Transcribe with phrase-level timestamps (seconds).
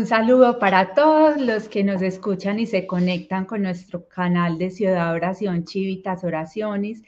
[0.00, 4.70] Un saludo para todos los que nos escuchan y se conectan con nuestro canal de
[4.70, 7.02] Ciudad Oración Chivitas Oraciones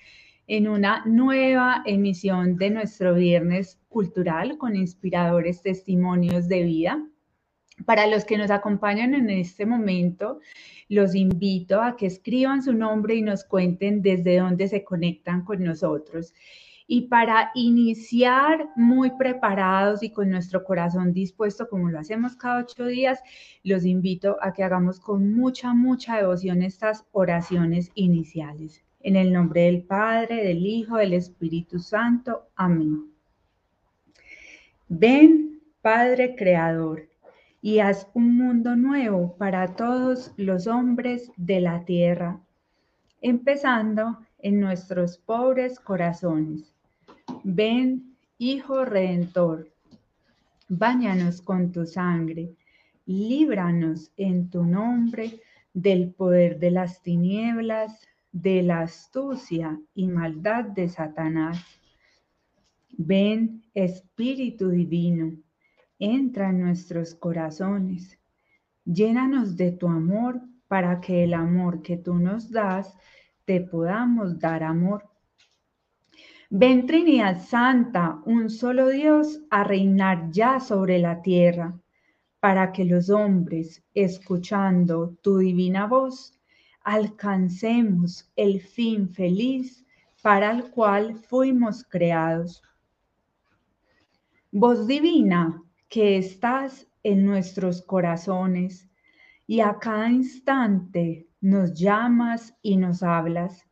[0.47, 7.03] en una nueva emisión de nuestro Viernes Cultural con inspiradores testimonios de vida.
[7.87, 10.41] Para los que nos acompañan en este momento,
[10.91, 15.65] los invito a que escriban su nombre y nos cuenten desde dónde se conectan con
[15.65, 16.35] nosotros.
[16.95, 22.85] Y para iniciar muy preparados y con nuestro corazón dispuesto, como lo hacemos cada ocho
[22.85, 23.19] días,
[23.63, 28.85] los invito a que hagamos con mucha, mucha devoción estas oraciones iniciales.
[29.01, 32.51] En el nombre del Padre, del Hijo, del Espíritu Santo.
[32.57, 33.11] Amén.
[34.87, 37.09] Ven, Padre Creador,
[37.63, 42.39] y haz un mundo nuevo para todos los hombres de la tierra,
[43.23, 46.72] empezando en nuestros pobres corazones.
[47.45, 49.73] Ven, Hijo Redentor,
[50.69, 52.55] báñanos con tu sangre,
[53.07, 55.41] líbranos en tu nombre
[55.73, 58.01] del poder de las tinieblas,
[58.33, 61.59] de la astucia y maldad de Satanás.
[62.97, 65.33] Ven, Espíritu Divino,
[65.99, 68.19] entra en nuestros corazones,
[68.85, 72.97] llénanos de tu amor para que el amor que tú nos das
[73.45, 75.12] te podamos dar amor.
[76.55, 81.81] Ven Trinidad Santa, un solo Dios, a reinar ya sobre la tierra,
[82.41, 86.39] para que los hombres, escuchando tu divina voz,
[86.85, 89.83] alcancemos el fin feliz
[90.21, 92.63] para el cual fuimos creados.
[94.51, 98.91] Voz divina que estás en nuestros corazones
[99.47, 103.67] y a cada instante nos llamas y nos hablas.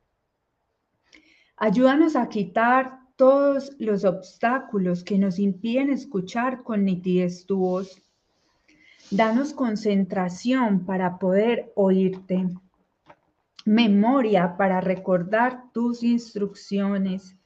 [1.62, 8.02] Ayúdanos a quitar todos los obstáculos que nos impiden escuchar con nitidez tu voz.
[9.11, 12.48] Danos concentración para poder oírte
[13.67, 17.36] memoria para recordar tus instrucciones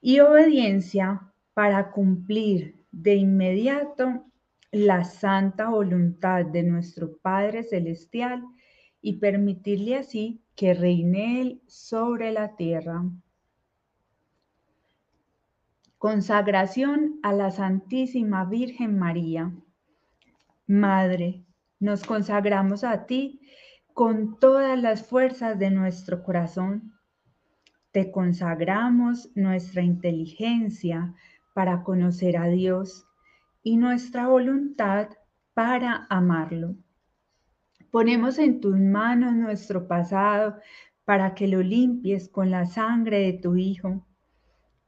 [0.00, 1.20] y obediencia
[1.52, 4.24] para cumplir de inmediato
[4.72, 8.42] la santa voluntad de nuestro Padre Celestial
[9.02, 13.04] y permitirle así que reine Él sobre la tierra.
[15.98, 19.52] Consagración a la Santísima Virgen María.
[20.66, 21.44] Madre,
[21.78, 23.40] nos consagramos a ti
[23.94, 26.92] con todas las fuerzas de nuestro corazón.
[27.92, 31.14] Te consagramos nuestra inteligencia
[31.54, 33.06] para conocer a Dios
[33.62, 35.10] y nuestra voluntad
[35.54, 36.74] para amarlo.
[37.90, 40.58] Ponemos en tus manos nuestro pasado
[41.06, 44.06] para que lo limpies con la sangre de tu Hijo.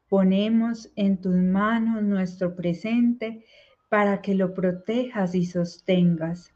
[0.08, 3.46] Ponemos en tus manos nuestro presente
[3.88, 6.52] para que lo protejas y sostengas.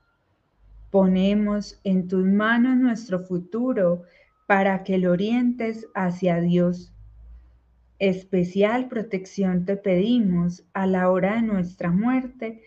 [0.90, 4.02] Ponemos en tus manos nuestro futuro
[4.46, 6.92] para que lo orientes hacia Dios.
[7.98, 12.62] Especial protección te pedimos a la hora de nuestra muerte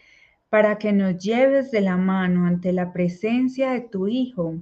[0.58, 4.56] para que nos lleves de la mano ante la presencia de tu Hijo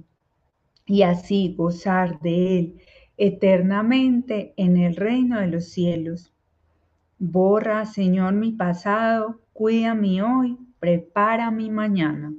[0.84, 2.82] y así gozar de Él
[3.16, 6.34] eternamente en el reino de los cielos.
[7.18, 12.34] Borra, Señor, mi pasado, cuida mi hoy, prepara mi mañana.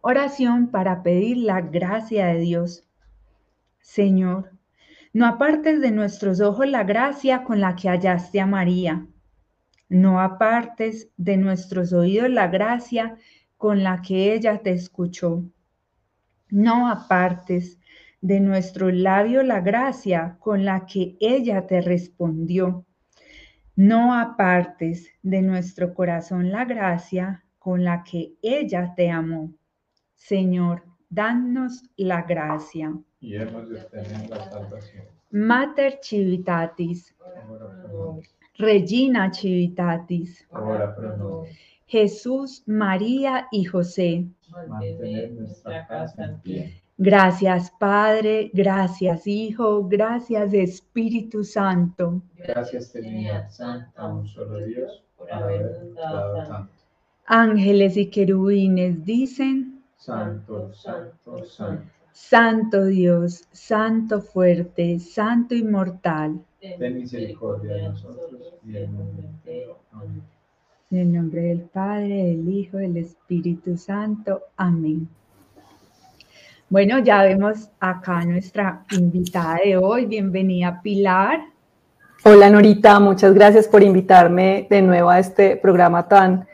[0.00, 2.88] Oración para pedir la gracia de Dios.
[3.80, 4.52] Señor,
[5.12, 9.08] no apartes de nuestros ojos la gracia con la que hallaste a María.
[9.90, 13.16] No apartes de nuestros oídos la gracia
[13.56, 15.44] con la que ella te escuchó.
[16.48, 17.76] No apartes
[18.20, 22.86] de nuestro labio la gracia con la que ella te respondió.
[23.74, 29.52] No apartes de nuestro corazón la gracia con la que ella te amó.
[30.14, 32.96] Señor, danos la gracia.
[33.18, 35.06] Y hemos de obtener la salvación.
[35.30, 37.12] Mater Civitatis.
[38.60, 40.46] Regina Civitatis.
[41.86, 44.26] Jesús, María y José.
[44.68, 46.82] Mantener nuestra casa en pie.
[47.02, 52.20] Gracias Padre, gracias Hijo, gracias Espíritu Santo.
[52.36, 56.72] Gracias Trinidad Santa, un solo Dios, por habernos dado tanto.
[57.24, 61.84] Ángeles y querubines dicen, Santo, santo, santo.
[62.12, 66.44] Santo Dios, Santo fuerte, Santo inmortal.
[66.60, 68.30] Ten misericordia de nosotros
[68.64, 69.78] y del mundo entero.
[69.92, 70.22] Amén.
[70.90, 74.42] En el nombre del Padre, del Hijo, del Espíritu Santo.
[74.56, 75.08] Amén.
[76.68, 80.04] Bueno, ya vemos acá nuestra invitada de hoy.
[80.04, 81.40] Bienvenida, Pilar.
[82.24, 83.00] Hola, Norita.
[83.00, 86.46] Muchas gracias por invitarme de nuevo a este programa tan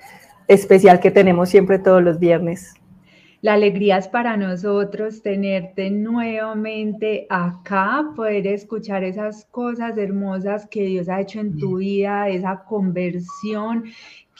[0.47, 2.75] especial que tenemos siempre todos los viernes.
[3.43, 11.09] La alegría es para nosotros tenerte nuevamente acá, poder escuchar esas cosas hermosas que Dios
[11.09, 13.85] ha hecho en tu vida, esa conversión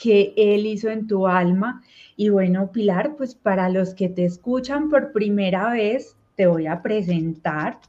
[0.01, 1.83] que Él hizo en tu alma.
[2.15, 6.81] Y bueno, Pilar, pues para los que te escuchan por primera vez, te voy a
[6.81, 7.79] presentar.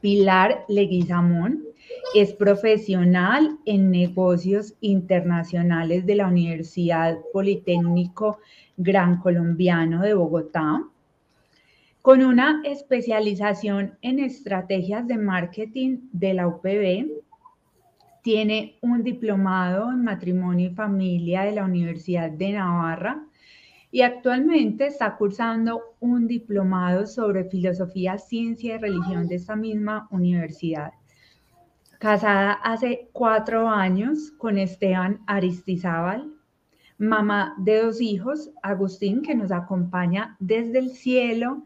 [0.00, 1.64] Pilar Leguizamón
[2.14, 8.38] es profesional en negocios internacionales de la Universidad Politécnico
[8.76, 10.84] Gran Colombiano de Bogotá,
[12.02, 17.10] con una especialización en estrategias de marketing de la UPB.
[18.22, 23.24] Tiene un diplomado en matrimonio y familia de la Universidad de Navarra
[23.90, 30.92] y actualmente está cursando un diplomado sobre filosofía, ciencia y religión de esta misma universidad.
[31.98, 36.32] Casada hace cuatro años con Esteban Aristizábal,
[36.98, 41.62] mamá de dos hijos, Agustín, que nos acompaña desde el cielo,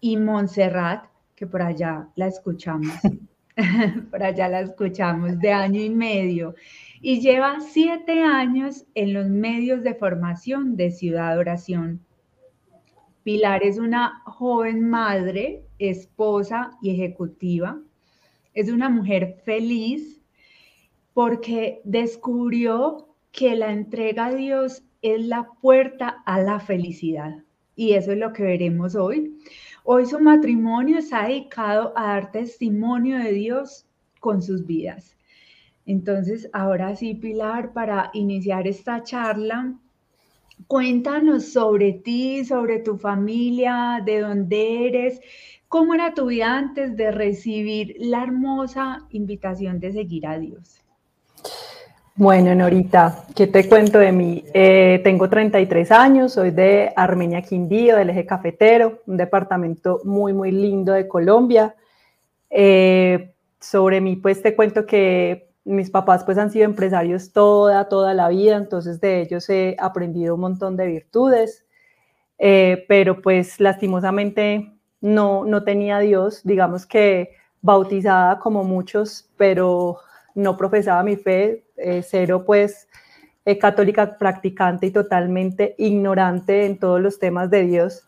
[0.00, 2.92] y Montserrat, que por allá la escuchamos,
[4.10, 6.54] por allá la escuchamos de año y medio,
[7.00, 12.04] y lleva siete años en los medios de formación de Ciudad Oración.
[13.22, 17.78] Pilar es una joven madre, esposa y ejecutiva.
[18.58, 20.20] Es una mujer feliz
[21.14, 27.44] porque descubrió que la entrega a Dios es la puerta a la felicidad.
[27.76, 29.38] Y eso es lo que veremos hoy.
[29.84, 33.86] Hoy su matrimonio está dedicado a dar testimonio de Dios
[34.18, 35.16] con sus vidas.
[35.86, 39.72] Entonces, ahora sí, Pilar, para iniciar esta charla,
[40.66, 45.20] cuéntanos sobre ti, sobre tu familia, de dónde eres,
[45.68, 50.80] cómo era tu vida antes de recibir la hermosa invitación de seguir a Dios.
[52.14, 54.44] Bueno, Norita, ¿qué te cuento de mí?
[54.52, 60.50] Eh, tengo 33 años, soy de Armenia Quindío, del eje cafetero, un departamento muy, muy
[60.50, 61.76] lindo de Colombia.
[62.50, 68.14] Eh, sobre mí, pues te cuento que mis papás pues han sido empresarios toda, toda
[68.14, 71.66] la vida, entonces de ellos he aprendido un montón de virtudes,
[72.38, 79.98] eh, pero pues lastimosamente no, no tenía Dios, digamos que bautizada como muchos, pero
[80.34, 82.88] no profesaba mi fe, eh, cero pues
[83.44, 88.06] eh, católica practicante y totalmente ignorante en todos los temas de Dios.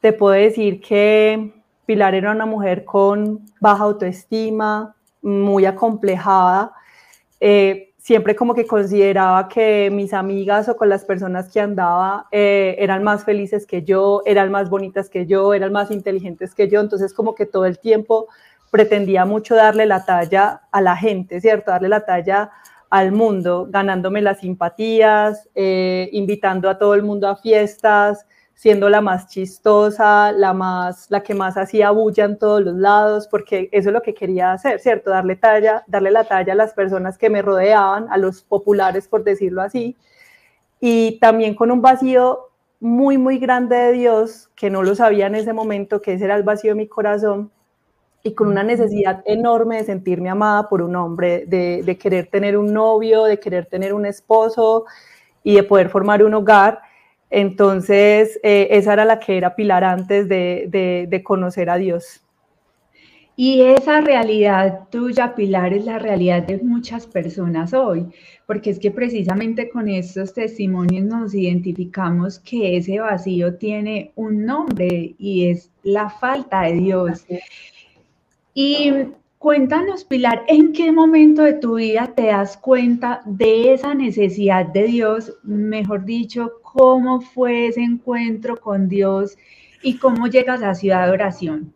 [0.00, 1.52] Te puedo decir que
[1.86, 6.72] Pilar era una mujer con baja autoestima, muy acomplejada.
[7.40, 13.04] Eh, siempre como que consideraba que mis amigas o con las personas que andaba eran
[13.04, 16.80] más felices que yo, eran más bonitas que yo, eran más inteligentes que yo.
[16.80, 18.26] Entonces como que todo el tiempo
[18.72, 21.70] pretendía mucho darle la talla a la gente, ¿cierto?
[21.70, 22.50] Darle la talla
[22.90, 28.26] al mundo, ganándome las simpatías, eh, invitando a todo el mundo a fiestas,
[28.60, 33.26] siendo la más chistosa, la, más, la que más hacía bulla en todos los lados,
[33.26, 35.08] porque eso es lo que quería hacer, ¿cierto?
[35.08, 39.24] Darle, talla, darle la talla a las personas que me rodeaban, a los populares, por
[39.24, 39.96] decirlo así,
[40.78, 45.36] y también con un vacío muy, muy grande de Dios, que no lo sabía en
[45.36, 47.50] ese momento, que ese era el vacío de mi corazón,
[48.22, 52.74] y con una necesidad enorme de sentirme amada por un hombre, de, querer tener un
[52.74, 54.84] novio, de querer tener un esposo
[55.42, 56.89] y de poder formar un hogar.
[57.30, 62.22] Entonces, eh, esa era la que era Pilar antes de, de conocer a Dios.
[63.42, 68.06] Y esa realidad tuya, Pilar, es la realidad de muchas personas hoy,
[68.46, 75.14] porque es que precisamente con estos testimonios nos identificamos que ese vacío tiene un nombre
[75.16, 77.24] y es la falta de Dios.
[78.52, 78.92] Y
[79.40, 84.82] cuéntanos, Pilar, ¿en qué momento de tu vida te das cuenta de esa necesidad de
[84.82, 85.34] Dios?
[85.42, 89.38] Mejor dicho, ¿cómo fue ese encuentro con Dios
[89.82, 91.72] y cómo llegas a Ciudad de Oración?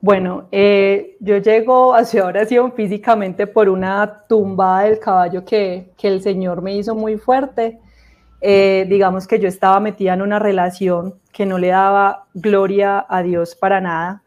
[0.00, 6.22] Bueno, eh, yo llego a Ciudad Oración físicamente por una tumbada del caballo que, el
[6.22, 7.80] Señor me hizo muy fuerte.
[8.40, 13.24] Eh, digamos que yo estaba metida en una relación que no le daba gloria a
[13.24, 14.22] Dios para nada.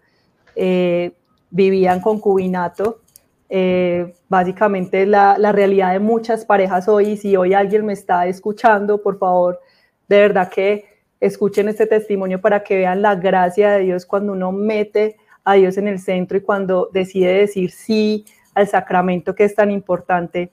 [0.57, 1.13] Eh,
[1.51, 3.01] vivían concubinato.
[3.49, 9.01] Eh, básicamente la, la, realidad de muchas parejas hoy, si hoy alguien me está escuchando,
[9.01, 9.59] por favor,
[10.07, 10.85] de verdad que
[11.19, 15.77] escuchen este testimonio para que vean la gracia de Dios cuando uno mete a Dios
[15.77, 20.51] en el centro y cuando decide decir sí al sacramento que es tan importante.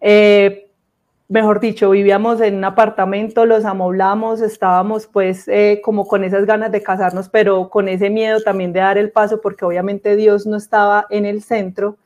[0.00, 0.65] Eh,
[1.28, 6.70] mejor dicho, vivíamos en un apartamento, los amoblamos, estábamos pues eh, como con esas ganas
[6.70, 10.56] de casarnos, pero con ese miedo también de dar el paso, porque obviamente Dios no
[10.56, 11.96] estaba en el centro.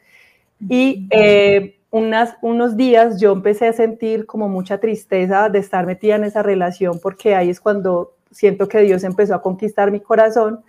[0.68, 6.16] Y eh, unas, unos días yo empecé a sentir como mucha tristeza de estar metida
[6.16, 10.62] en esa relación porque ahí es cuando siento que Dios empezó a conquistar mi corazón.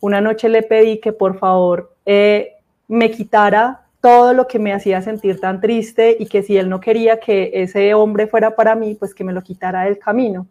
[0.00, 2.54] Una noche le pedí que por favor eh,
[2.88, 6.80] me quitara todo lo que me hacía sentir tan triste y que si él no
[6.80, 10.46] quería que ese hombre fuera para mí, pues que me lo quitara del camino.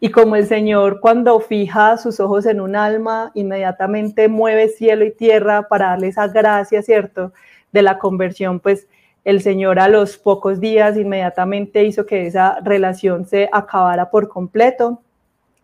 [0.00, 5.12] Y como el Señor cuando fija sus ojos en un alma, inmediatamente mueve cielo y
[5.12, 7.32] tierra para darle esa gracia, ¿cierto?
[7.70, 8.88] De la conversión, pues
[9.24, 15.00] el Señor a los pocos días inmediatamente hizo que esa relación se acabara por completo.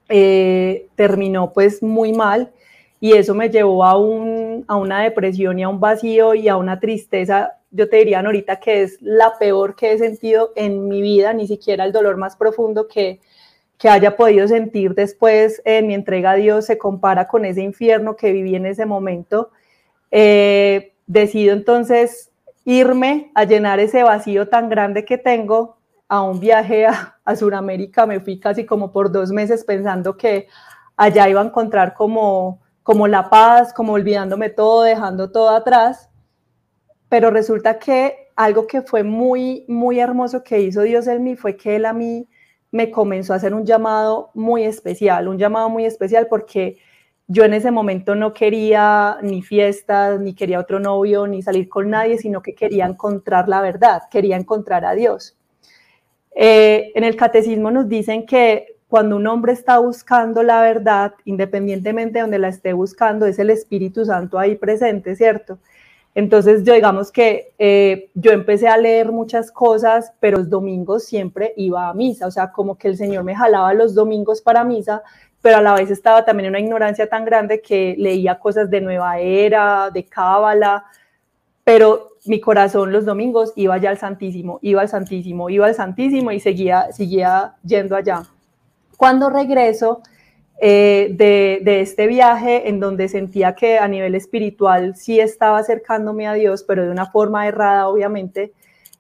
[0.09, 2.53] Eh, terminó pues muy mal
[3.01, 6.57] y eso me llevó a, un, a una depresión y a un vacío y a
[6.57, 11.01] una tristeza, yo te diría ahorita que es la peor que he sentido en mi
[11.01, 13.21] vida, ni siquiera el dolor más profundo que,
[13.79, 18.17] que haya podido sentir después en mi entrega a Dios se compara con ese infierno
[18.17, 19.51] que viví en ese momento.
[20.11, 22.33] Eh, decido entonces
[22.65, 25.79] irme a llenar ese vacío tan grande que tengo
[26.09, 28.07] a un viaje a, a Sudamérica.
[28.07, 30.49] Me fui casi como por dos meses pensando que
[30.97, 36.09] allá iba a encontrar como como la paz, como olvidándome todo, dejando todo atrás.
[37.11, 41.55] Pero resulta que algo que fue muy, muy hermoso que hizo Dios en mí fue
[41.55, 42.31] que Él a mí
[42.71, 46.79] me comenzó a hacer un llamado muy especial, un llamado muy especial porque
[47.27, 51.91] yo en ese momento no quería ni fiestas, ni quería otro novio, ni salir con
[51.91, 55.37] nadie, sino que quería encontrar la verdad, quería encontrar a Dios.
[56.35, 62.15] Eh, en el catecismo nos dicen que cuando un hombre está buscando la verdad, independientemente
[62.15, 65.59] de donde la esté buscando, es el Espíritu Santo ahí presente, ¿cierto?
[66.15, 71.53] Entonces yo digamos que eh, yo empecé a leer muchas cosas, pero los domingos siempre
[71.57, 75.03] iba a misa, o sea, como que el Señor me jalaba los domingos para misa,
[75.43, 78.81] pero a la vez estaba también en una ignorancia tan grande que leía cosas de
[78.81, 80.87] Nueva Era, de Cábala,
[81.63, 86.33] pero mi corazón los domingos iba ya al Santísimo, iba al Santísimo, iba al Santísimo
[86.33, 88.23] y seguía, seguía yendo allá.
[88.99, 90.03] Cuando regreso
[90.61, 96.35] eh, de, este viaje, en donde sentía que a nivel espiritual sí estaba acercándome a
[96.35, 98.53] Dios, pero de una forma errada, obviamente,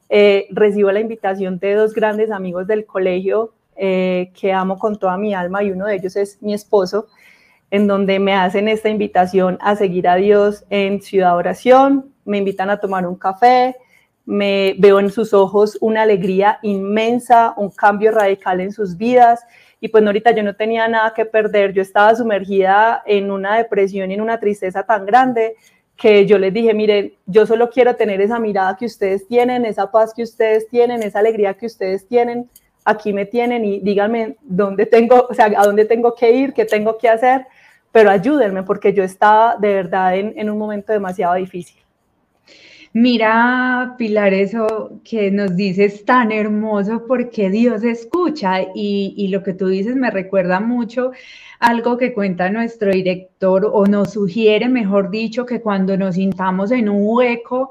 [0.09, 5.17] eh, recibo la invitación de dos grandes amigos del colegio eh, que amo con toda
[5.17, 7.09] mi alma y uno de ellos es mi esposo,
[7.73, 12.71] en donde me hacen esta invitación a seguir a Dios en Ciudad Oración, me invitan
[12.71, 13.75] a tomar un café,
[14.27, 19.41] me veo en sus ojos una alegría inmensa, un cambio radical en sus vidas
[19.81, 24.11] y pues ahorita yo no tenía nada que perder, yo estaba sumergida en una depresión
[24.11, 25.57] y en una tristeza tan grande
[25.97, 29.91] que yo les dije, miren, yo solo quiero tener esa mirada que ustedes tienen, esa
[29.91, 32.49] paz que ustedes tienen, esa alegría que ustedes tienen,
[32.85, 36.65] aquí me tienen y díganme dónde tengo, o sea, a dónde tengo que ir, qué
[36.65, 37.47] tengo que hacer,
[37.91, 41.88] pero ayúdenme porque yo estaba de verdad en, en un momento demasiado difícil.
[43.01, 49.69] Mira, Pilar, eso que nos dices tan hermoso porque Dios escucha y, lo que tú
[49.69, 51.13] dices me recuerda mucho
[51.61, 56.89] algo que cuenta nuestro director o nos sugiere, mejor dicho, que cuando nos sintamos en
[56.89, 57.71] un hueco,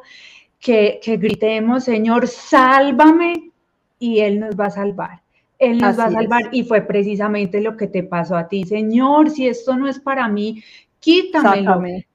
[0.62, 3.52] que, que gritemos, Señor, sálvame
[4.00, 5.22] y Él nos va a salvar.
[5.60, 9.30] Él nos va a salvar y fue precisamente lo que te pasó a ti, Señor,
[9.30, 10.64] si esto no es para mí,
[11.02, 12.08] quítamelo sácame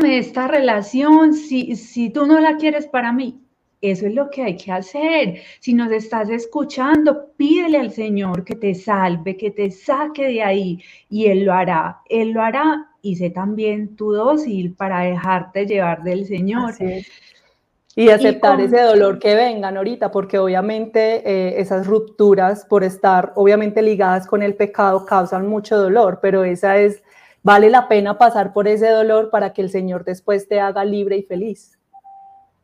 [0.00, 3.38] de esta relación, si, si tú no la quieres para mí.
[3.80, 5.42] Eso es lo que hay que hacer.
[5.58, 10.80] Si nos estás escuchando, pídele al Señor que te salve, que te saque de ahí
[11.10, 12.00] y Él lo hará.
[12.08, 16.74] Él lo hará y sé también tu dócil para dejarte llevar del Señor.
[17.96, 23.82] Y aceptar ese dolor que vengan ahorita, porque obviamente eh, esas rupturas por estar obviamente
[23.82, 27.02] ligadas con el pecado causan mucho dolor, pero esa es
[27.42, 31.16] Vale la pena pasar por ese dolor para que el Señor después te haga libre
[31.16, 31.78] y feliz.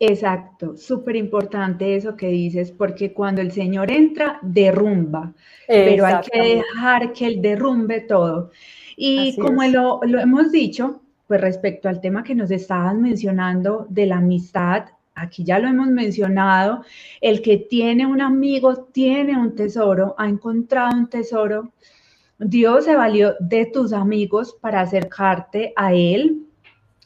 [0.00, 5.32] Exacto, súper importante eso que dices, porque cuando el Señor entra, derrumba,
[5.66, 8.52] pero hay que dejar que Él derrumbe todo.
[8.96, 14.06] Y como lo, lo, hemos dicho, pues respecto al tema que nos estaban mencionando de
[14.06, 14.84] la amistad,
[15.16, 16.84] aquí ya lo hemos mencionado,
[17.20, 21.72] el que tiene un amigo tiene un tesoro, ha encontrado un tesoro
[22.38, 26.46] Dios se valió de tus amigos para acercarte a Él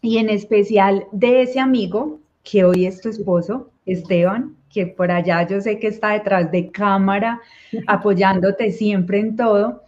[0.03, 5.47] y en especial de ese amigo que hoy es tu esposo, Esteban, que por allá
[5.47, 7.41] yo sé que está detrás de cámara
[7.87, 9.83] apoyándote siempre en todo.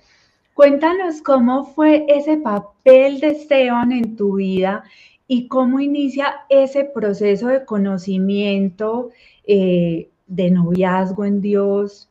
[0.55, 4.85] Cuéntanos cómo fue ese papel de Esteban en tu vida
[5.27, 9.11] y cómo inicia ese proceso de conocimiento,
[9.47, 12.09] eh, de noviazgo en Dios.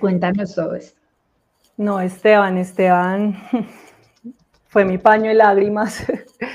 [0.00, 1.01] Cuéntanos todo esto.
[1.82, 3.36] No, Esteban, Esteban
[4.68, 6.06] fue mi paño de lágrimas.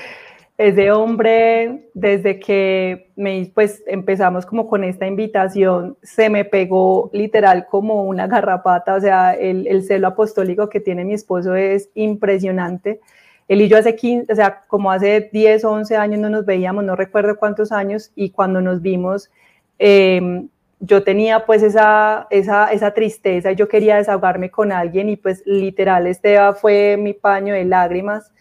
[0.57, 7.67] ese hombre, desde que me, pues, empezamos como con esta invitación, se me pegó literal
[7.69, 13.01] como una garrapata, o sea, el, el celo apostólico que tiene mi esposo es impresionante.
[13.49, 16.45] Él y yo hace 15, o sea, como hace 10 o 11 años no nos
[16.45, 19.29] veíamos, no recuerdo cuántos años, y cuando nos vimos,
[19.77, 20.47] em,
[20.79, 26.07] yo tenía pues esa, esa, esa tristeza, yo quería desahogarme con alguien y pues literal
[26.07, 28.31] Esteban fue mi paño de lágrimas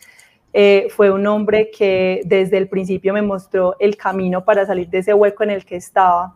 [0.58, 5.00] eh, fue un hombre que desde el principio me mostró el camino para salir de
[5.00, 6.34] ese hueco en el que estaba.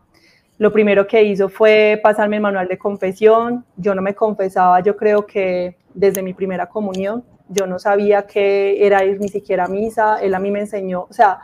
[0.58, 3.64] Lo primero que hizo fue pasarme el manual de confesión.
[3.78, 8.84] Yo no me confesaba, yo creo que desde mi primera comunión, yo no sabía qué
[8.84, 10.18] era ir ni siquiera a misa.
[10.20, 11.38] Él a mí me enseñó, o sea,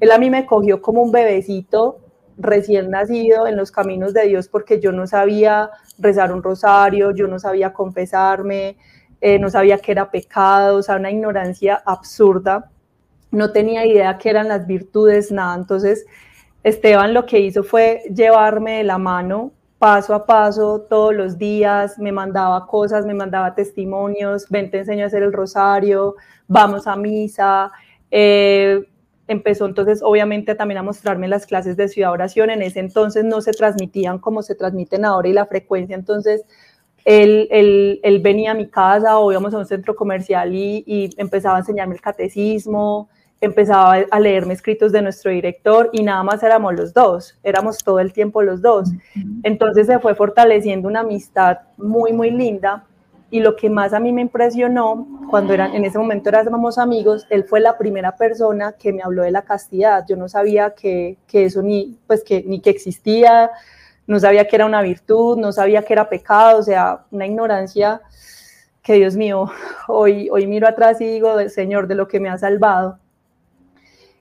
[0.00, 1.98] él a mí me cogió como un bebecito
[2.36, 7.26] recién nacido en los caminos de Dios porque yo no sabía rezar un rosario, yo
[7.28, 8.76] no sabía confesarme,
[9.20, 12.70] eh, no sabía que era pecado, o sea, una ignorancia absurda,
[13.30, 15.54] no tenía idea qué eran las virtudes, nada.
[15.54, 16.04] Entonces,
[16.62, 21.98] Esteban lo que hizo fue llevarme de la mano paso a paso todos los días,
[21.98, 26.14] me mandaba cosas, me mandaba testimonios, ven, te enseño a hacer el rosario,
[26.46, 27.72] vamos a misa.
[28.08, 28.80] Eh,
[29.32, 33.40] empezó entonces obviamente también a mostrarme las clases de ciudad oración, en ese entonces no
[33.40, 36.44] se transmitían como se transmiten ahora y la frecuencia entonces
[37.04, 41.10] él, él, él, venía a mi casa o íbamos a un centro comercial y, y,
[41.16, 43.08] empezaba a enseñarme el catecismo,
[43.42, 47.98] empezaba a leerme escritos de nuestro director y nada más éramos los dos, éramos todo
[47.98, 48.90] el tiempo los dos.
[49.42, 52.86] Entonces se fue fortaleciendo una amistad muy, muy linda
[53.32, 57.26] y lo que más a mí me impresionó, cuando eran, en ese momento éramos amigos,
[57.30, 60.04] él fue la primera persona que me habló de la castidad.
[60.06, 63.50] Yo no sabía que, que eso ni, pues que, ni que existía,
[64.06, 68.02] no sabía que era una virtud, no sabía que era pecado, o sea, una ignorancia
[68.82, 69.50] que Dios mío,
[69.88, 72.98] hoy, hoy miro atrás y digo, Señor, de lo que me ha salvado.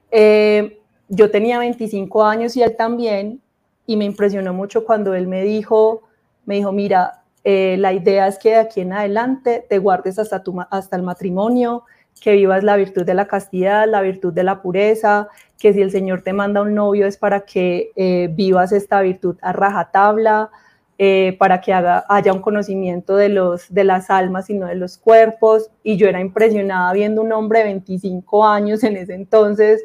[0.09, 3.41] Eh, yo tenía 25 años y él también,
[3.85, 6.03] y me impresionó mucho cuando él me dijo,
[6.45, 10.43] me dijo, mira, eh, la idea es que de aquí en adelante te guardes hasta,
[10.43, 10.55] tu,
[10.91, 11.83] el matrimonio,
[12.19, 15.27] que vivas la virtud de la castidad, la virtud de la pureza,
[15.59, 19.37] que si el Señor te manda un novio es para que eh, vivas esta virtud
[19.41, 20.51] a rajatabla,
[20.99, 24.99] eh, para que haya un conocimiento de, los, de las almas y no de los
[24.99, 25.71] cuerpos.
[25.81, 29.83] Y yo era impresionada viendo un hombre de 25 años en ese entonces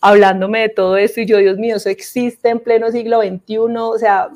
[0.00, 3.98] hablándome de todo esto y yo, Dios mío, eso existe en pleno siglo XXI, o
[3.98, 4.28] sea,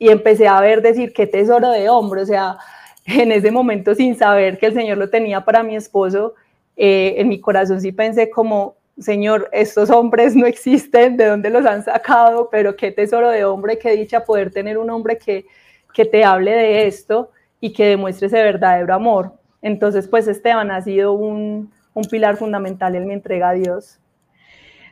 [0.00, 2.56] y empecé a ver decir qué tesoro de hombre, o sea,
[3.04, 6.34] en ese momento sin saber que el Señor lo tenía para mi esposo,
[6.76, 11.66] eh, en mi corazón sí pensé como, Señor, estos hombres no existen, ¿de dónde los
[11.66, 12.48] han sacado?
[12.50, 15.44] Pero qué tesoro de hombre, qué dicha poder tener un hombre que,
[15.92, 19.34] que te hable de esto y que demuestre ese verdadero amor.
[19.60, 23.99] Entonces, pues Esteban ha sido un, un pilar fundamental en mi entrega a Dios.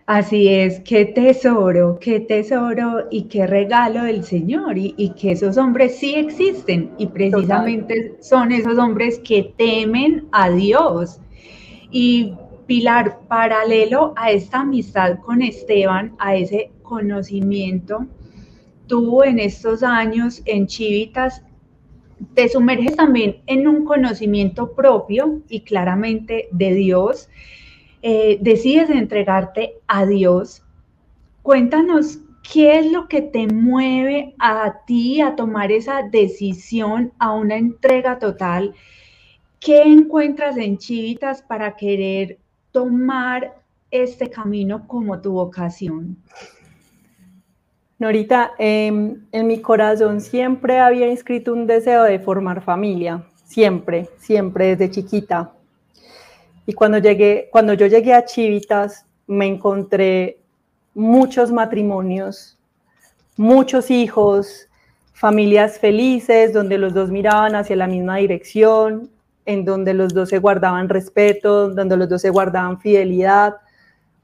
[0.09, 5.59] Así es, qué tesoro, qué tesoro y qué regalo del Señor y, y que esos
[5.59, 8.25] hombres sí existen y precisamente Total.
[8.25, 11.21] son esos hombres que temen a Dios
[11.91, 12.33] y
[12.67, 18.07] Pilar, paralelo a esta amistad con Esteban, a ese conocimiento,
[18.87, 21.43] tú en estos años en Chivitas
[22.33, 27.29] te sumerges también en un conocimiento propio y claramente de Dios.
[28.03, 30.63] Eh, decides entregarte a Dios.
[31.43, 32.21] Cuéntanos
[32.53, 38.19] qué es lo que te mueve a ti a tomar esa decisión, a una entrega
[38.19, 38.75] total
[39.61, 42.39] ¿Qué encuentras en Chivitas para querer
[42.71, 43.57] tomar
[43.91, 46.17] este camino como tu vocación?
[47.99, 54.77] Norita, eh, en mi corazón siempre había inscrito un deseo de formar familia, siempre, siempre
[54.77, 55.53] desde chiquita.
[56.69, 60.43] Y cuando, llegué, cuando yo llegué a Chivitas, me encontré
[60.93, 62.59] muchos matrimonios,
[63.39, 64.69] muchos hijos,
[65.15, 69.09] familias felices, donde los dos miraban hacia la misma dirección,
[69.47, 73.55] en donde los dos se guardaban respeto, donde los dos se guardaban fidelidad.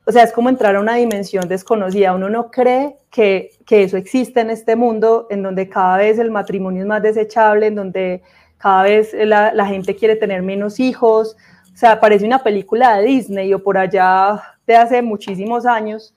[0.05, 2.13] O sea, es como entrar a una dimensión desconocida.
[2.13, 6.31] Uno no cree que, que eso existe en este mundo, en donde cada vez el
[6.31, 8.23] matrimonio es más desechable, en donde
[8.59, 11.39] cada vez la, la gente quiere tener menos hijos.
[11.75, 16.15] O sea, parece una película de Disney o por allá de hace muchísimos años.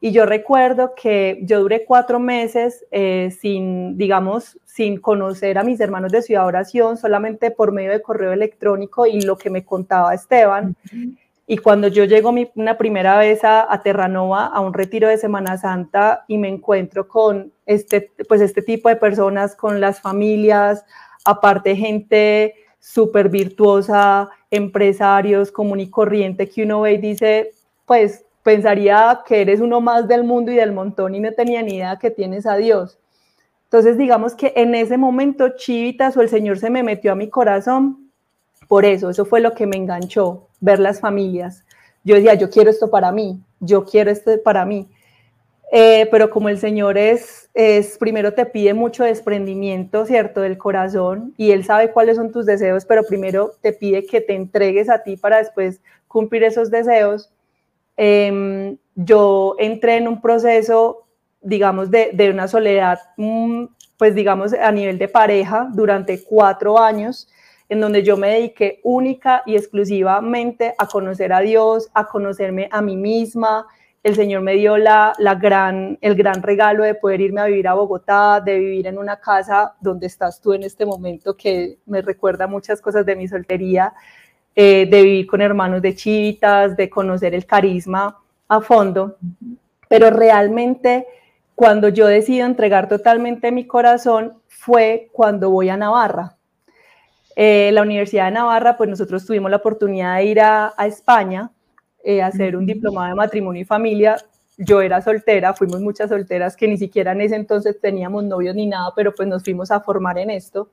[0.00, 5.80] Y yo recuerdo que yo duré cuatro meses eh, sin, digamos, sin conocer a mis
[5.80, 10.14] hermanos de Ciudad Oración, solamente por medio de correo electrónico y lo que me contaba
[10.14, 10.76] Esteban.
[10.92, 11.16] Uh -huh.
[11.46, 15.18] Y cuando yo llego mi, una primera vez a, a, Terranova, a un retiro de
[15.18, 20.84] Semana Santa, y me encuentro con este, pues este tipo de personas, con las familias,
[21.24, 27.52] aparte gente súper virtuosa, empresarios, común y corriente, que uno ve y dice,
[27.86, 31.76] pues pensaría que eres uno más del mundo y del montón y no tenía ni
[31.76, 32.98] idea que tienes a Dios.
[33.64, 37.30] Entonces, digamos que en ese momento Chivitas o el Señor se me metió a mi
[37.30, 38.10] corazón
[38.68, 41.64] por eso, eso fue lo que me enganchó, ver las familias.
[42.04, 44.86] Yo decía, yo quiero esto para mí, yo quiero esto para mí.
[45.72, 51.34] Eh, pero como el Señor es, es, primero te pide mucho desprendimiento, ¿cierto?, del corazón,
[51.36, 55.02] y Él sabe cuáles son tus deseos, pero primero te pide que te entregues a
[55.02, 57.30] ti para después cumplir esos deseos.
[57.96, 61.06] Em, yo entré en un proceso,
[61.40, 63.64] digamos, de, de una soledad, mm,
[63.98, 67.28] pues digamos, a nivel de pareja durante cuatro años,
[67.68, 72.82] en donde yo me dediqué única y exclusivamente a conocer a Dios, a conocerme a
[72.82, 73.66] mí misma.
[74.04, 77.74] El Señor me dio la, gran, el gran regalo de poder irme a vivir a
[77.74, 82.46] Bogotá, de vivir en una casa donde estás tú en este momento, que me recuerda
[82.46, 83.92] muchas cosas de mi soltería,
[84.54, 89.16] eh, de vivir con hermanos de chivitas, de conocer el carisma a fondo.
[89.88, 91.06] Pero realmente
[91.56, 96.36] cuando yo decido entregar totalmente mi corazón fue cuando voy a Navarra
[97.36, 101.50] eh, la Universidad de Navarra, pues nosotros tuvimos la oportunidad de ir a, España
[102.04, 104.16] eh, hacer un diplomado de matrimonio y familia.
[104.56, 108.66] Yo era soltera, fuimos muchas solteras que ni siquiera en ese entonces teníamos novios ni
[108.66, 110.68] nada, pero pues nos fuimos a formar en esto.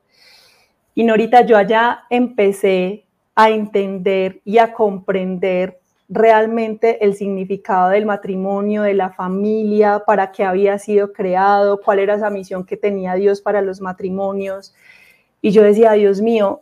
[0.94, 8.82] Y Norita, yo allá empecé a entender y a comprender realmente el significado del matrimonio,
[8.82, 13.40] de la familia, para qué había sido creado, cuál era esa misión que tenía Dios
[13.40, 14.74] para los matrimonios,
[15.40, 16.60] y yo decía, Dios mío,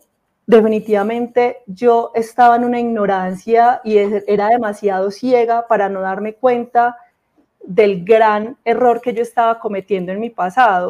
[0.51, 6.97] definitivamente yo estaba en una ignorancia y era demasiado ciega para no darme cuenta
[7.63, 10.89] del gran error que yo estaba cometiendo en mi pasado.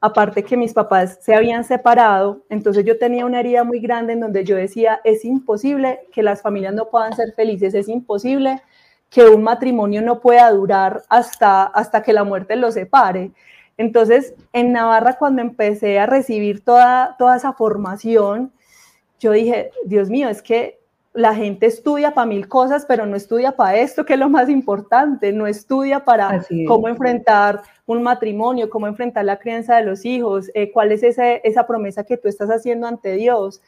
[0.00, 4.20] Aparte que mis papás se habían separado, entonces yo tenía una herida muy grande en
[4.20, 8.62] donde yo decía, es imposible que las familias no puedan ser felices, es imposible
[9.10, 13.32] que un matrimonio no pueda durar hasta, hasta que la muerte los separe.
[13.76, 18.52] Entonces, en Navarra, cuando empecé a recibir toda, toda esa formación,
[19.22, 20.80] yo dije, Dios mío, es que
[21.14, 24.48] la gente estudia para mil cosas, pero no estudia para esto, que es lo más
[24.48, 30.50] importante, no estudia para cómo enfrentar un matrimonio, cómo enfrentar la crianza de los hijos,
[30.54, 33.62] eh, cuál es esa promesa que tú estás haciendo ante Dios.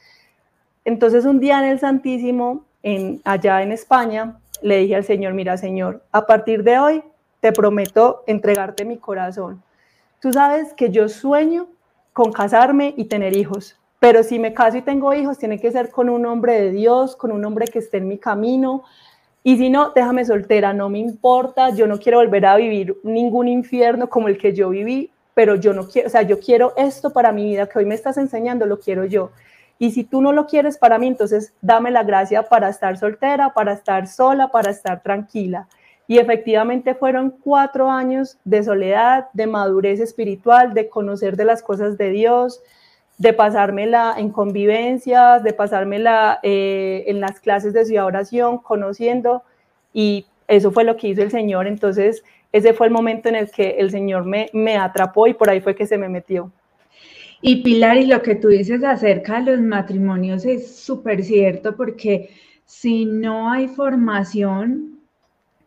[0.84, 5.56] Entonces un día en el Santísimo, en, allá en España, le dije al Señor, mira
[5.56, 7.02] Señor, a partir de hoy
[7.40, 9.62] te prometo entregarte mi corazón.
[10.20, 11.68] Tú sabes que yo sueño
[12.12, 15.88] con casarme y tener hijos, pero si me caso y tengo hijos, tiene que ser
[15.88, 18.84] con un hombre de Dios, con un hombre que esté en mi camino.
[19.42, 23.48] Y si no, déjame soltera, no me importa, yo no quiero volver a vivir ningún
[23.48, 27.14] infierno como el que yo viví, pero yo no quiero, o sea, yo quiero esto
[27.14, 29.30] para mi vida que hoy me estás enseñando, lo quiero yo.
[29.78, 33.54] Y si tú no lo quieres para mí, entonces dame la gracia para estar soltera,
[33.54, 35.66] para estar sola, para estar tranquila.
[36.06, 41.96] Y efectivamente fueron cuatro años de soledad, de madurez espiritual, de conocer de las cosas
[41.96, 42.60] de Dios,
[43.18, 49.42] de pasármela en convivencias, de pasármela eh, en las clases de ciudad oración, conociendo.
[49.92, 51.66] Y eso fue lo que hizo el Señor.
[51.66, 55.50] Entonces, ese fue el momento en el que el Señor me, me atrapó y por
[55.50, 56.50] ahí fue que se me metió.
[57.40, 62.30] Y Pilar, y lo que tú dices acerca de los matrimonios es súper cierto porque
[62.64, 65.00] si no hay formación,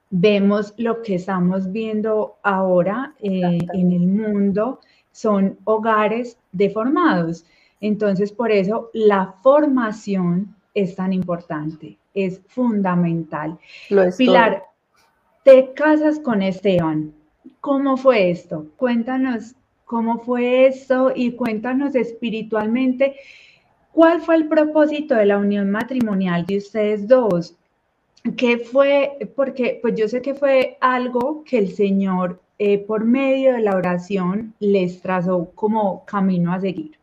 [0.10, 4.80] vemos lo que estamos viendo ahora eh, en el mundo,
[5.18, 7.44] son hogares deformados.
[7.82, 13.58] Entonces, por eso la formación es tan importante, es fundamental.
[14.16, 14.64] Pilar,
[15.44, 17.12] te casas con Esteban.
[17.62, 18.68] ¿Cómo fue esto?
[18.78, 23.16] Cuéntanos cómo fue esto y cuéntanos espiritualmente
[23.94, 27.56] cuál fue el propósito de la unión matrimonial de ustedes dos.
[28.36, 29.18] ¿Qué fue?
[29.36, 33.76] Porque pues yo sé que fue algo que el Señor eh, por medio de la
[33.76, 36.98] oración les trazó como camino a seguir.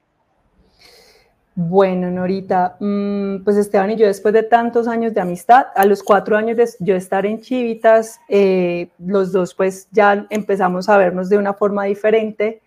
[1.57, 6.03] Bueno, Norita, mm, pues Esteban y yo después de tantos años de amistad, a los
[6.03, 11.29] cuatro años de yo estar en Chivitas, eh, los dos pues ya empezamos a vernos
[11.29, 12.61] de una forma diferente,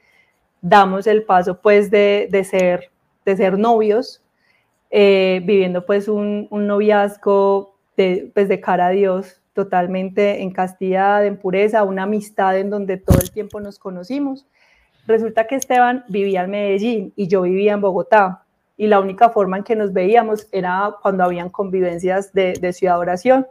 [0.62, 2.90] damos el paso pues de, ser,
[3.26, 4.24] de ser novios,
[4.90, 11.26] eh, viviendo pues un, un noviazgo de, pues de cara a Dios, totalmente en castidad,
[11.26, 14.46] en pureza, una amistad en donde todo el tiempo nos conocimos.
[15.08, 18.44] Resulta que Esteban vivía en Medellín y yo vivía en Bogotá
[18.78, 23.00] y la única forma en que nos veíamos era cuando habían convivencias de, de ciudad
[23.00, 23.48] oración.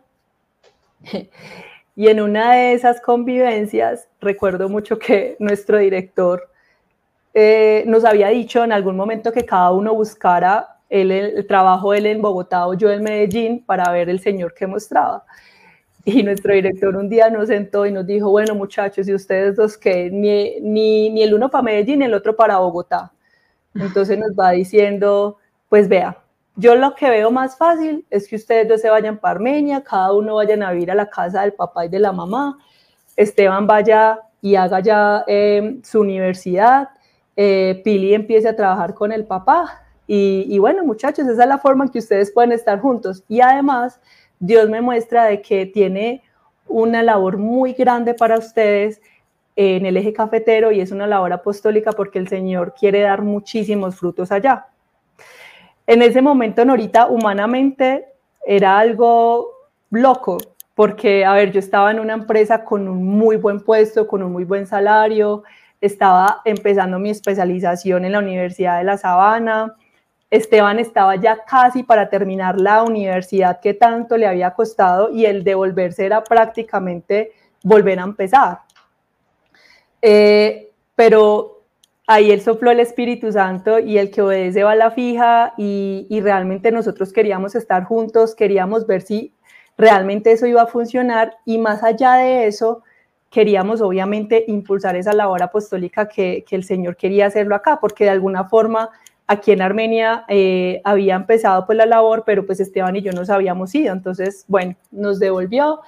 [1.96, 6.48] y en una de esas convivencias recuerdo mucho que nuestro director
[7.34, 12.06] eh, nos había dicho en algún momento que cada uno buscara él, el, trabajo él
[12.06, 15.24] en Bogotá o yo en Medellín para ver el señor que mostraba.
[16.08, 19.76] Y nuestro director un día nos sentó y nos dijo, bueno muchachos, ¿y ustedes dos
[19.76, 20.08] qué?
[20.08, 23.12] Ni, ni, ni el uno para Medellín el otro para Bogotá.
[23.74, 25.38] Entonces nos va diciendo,
[25.68, 26.16] pues vea,
[26.54, 30.12] yo lo que veo más fácil es que ustedes dos se vayan para Armenia, cada
[30.12, 32.56] uno vayan a vivir a la casa del papá y de la mamá,
[33.16, 36.88] Esteban vaya y haga ya eh, su universidad,
[37.34, 41.58] eh, Pili empiece a trabajar con el papá y, y, bueno muchachos, esa es la
[41.58, 44.00] forma en que ustedes pueden estar juntos y además
[44.38, 46.22] Dios me muestra de que tiene
[46.68, 49.00] una labor muy grande para ustedes
[49.56, 53.96] en el eje cafetero y es una labor apostólica porque el Señor quiere dar muchísimos
[53.96, 54.66] frutos allá.
[55.86, 58.06] En ese momento, Norita, humanamente
[58.44, 59.50] era algo
[59.90, 60.38] loco,
[60.74, 64.32] porque, a ver, yo estaba en una empresa con un muy buen puesto, con un
[64.32, 65.42] muy buen salario,
[65.80, 69.74] estaba empezando mi especialización en la Universidad de La Sabana,
[70.30, 75.44] Esteban estaba ya casi para terminar la universidad que tanto le había costado y el
[75.44, 78.60] devolverse era prácticamente volver a empezar.
[80.02, 81.62] Eh, pero
[82.06, 86.06] ahí él sopló el Espíritu Santo y el que obedece va a la fija y,
[86.22, 89.32] realmente nosotros queríamos estar juntos, queríamos ver si
[89.78, 92.82] realmente eso iba a funcionar y más allá de eso,
[93.30, 98.10] queríamos obviamente impulsar esa labor apostólica que, que el Señor quería hacerlo acá, porque de
[98.10, 98.90] alguna forma
[99.26, 103.30] aquí en Armenia eh, había empezado pues la labor, pero pues Esteban y yo nos
[103.30, 105.80] habíamos ido, entonces, bueno, nos devolvió.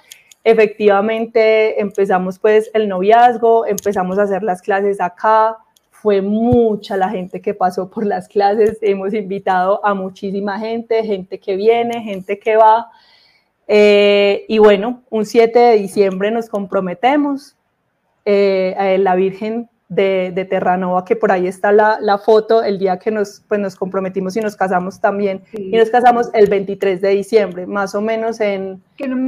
[0.43, 5.57] Efectivamente, empezamos pues el noviazgo, empezamos a hacer las clases acá,
[5.91, 11.39] fue mucha la gente que pasó por las clases, hemos invitado a muchísima gente, gente
[11.39, 12.89] que viene, gente que va.
[13.67, 17.55] Eh, y bueno, un 7 de diciembre nos comprometemos.
[18.23, 23.41] Eh, la Virgen de, Terranova, que por ahí está la, foto, el día que nos,
[23.47, 25.41] pues, nos comprometimos y nos casamos también.
[25.53, 28.81] Y nos casamos el 23 de diciembre, más o menos en,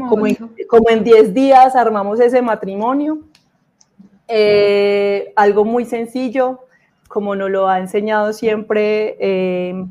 [0.08, 0.38] como en,
[0.70, 3.20] como en 10 días armamos ese matrimonio.
[4.28, 6.62] Eh, algo muy sencillo,
[7.08, 9.86] como nos lo ha enseñado siempre eh,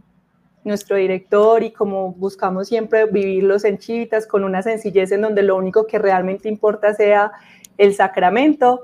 [0.62, 5.56] nuestro director y como buscamos siempre vivirlos en chivitas con una sencillez en donde lo
[5.56, 7.32] único que realmente importa sea
[7.76, 8.82] el sacramento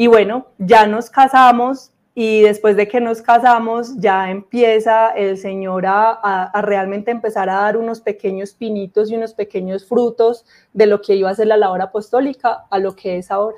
[0.00, 5.86] y bueno, ya nos casamos y después de que nos casamos ya empieza el Señor
[5.88, 11.16] a, realmente empezar a dar unos pequeños pinitos y unos pequeños frutos de lo que
[11.16, 13.56] iba a ser la labor apostólica a lo que es ahora.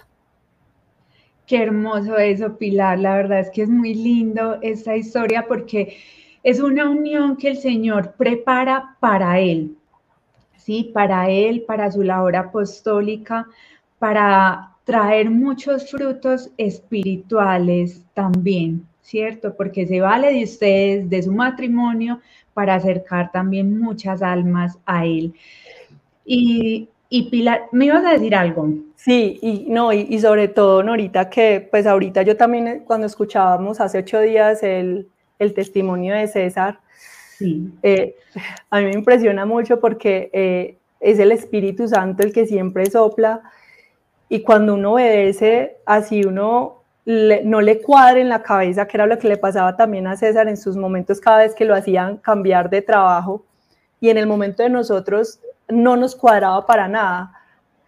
[1.47, 2.99] Qué hermoso eso, Pilar.
[2.99, 5.99] La verdad es que es muy lindo esta historia porque
[6.43, 9.77] es una unión que el Señor prepara para Él,
[10.57, 10.91] ¿sí?
[10.95, 13.47] Para Él, para su labor apostólica,
[13.99, 19.55] para traer muchos frutos espirituales también, ¿cierto?
[19.57, 22.21] Porque se vale de ustedes, de su matrimonio,
[22.55, 25.33] para acercar también muchas almas a Él.
[26.25, 28.69] Y, y Pilar, ¿me ibas a decir algo?
[28.97, 33.81] Sí, y no, y, sobre todo, Norita, que pues ahorita yo también eh, cuando escuchábamos
[33.81, 36.81] hace ocho días el, el testimonio de César,
[37.39, 37.73] sí.
[37.85, 38.17] Eh,
[38.71, 43.41] a mí me impresiona mucho porque eh, es el Espíritu Santo el que siempre sopla
[44.33, 49.19] y cuando uno obedece, así uno no le cuadre en la cabeza, que era lo
[49.19, 52.71] que le pasaba también a César en sus momentos cada vez que lo hacían cambiar
[52.71, 53.45] de trabajo,
[54.01, 57.33] y en el momento de nosotros no nos cuadraba para nada,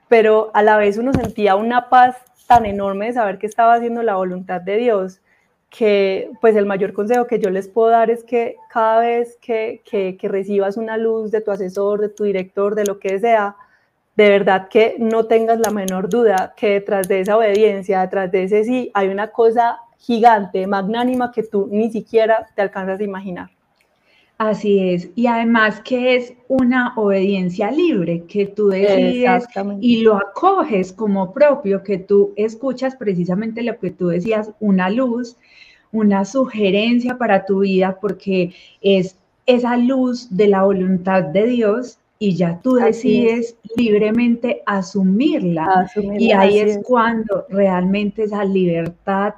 [0.08, 2.16] pero a la vez uno sentía una paz
[2.48, 5.20] tan enorme de saber que estaba haciendo la voluntad de Dios,
[5.70, 9.80] que pues el mayor consejo que yo les puedo dar es que cada vez que,
[9.88, 13.54] que, que recibas una luz de tu asesor, de tu director, de lo que sea,
[14.16, 18.44] de verdad que no tengas la menor duda que detrás de esa obediencia, detrás de
[18.44, 23.50] ese sí, hay una cosa gigante, magnánima que tú ni siquiera te alcanzas a imaginar.
[24.38, 29.46] Así es, y además que es una obediencia libre, que tú decides
[29.80, 35.36] y lo acoges como propio, que tú escuchas precisamente lo que tú decías, una luz,
[35.92, 42.36] una sugerencia para tu vida, porque es esa luz de la voluntad de Dios y
[42.36, 45.90] ya tú decides libremente asumirla.
[46.20, 49.34] y ahí es, cuando realmente esa libertad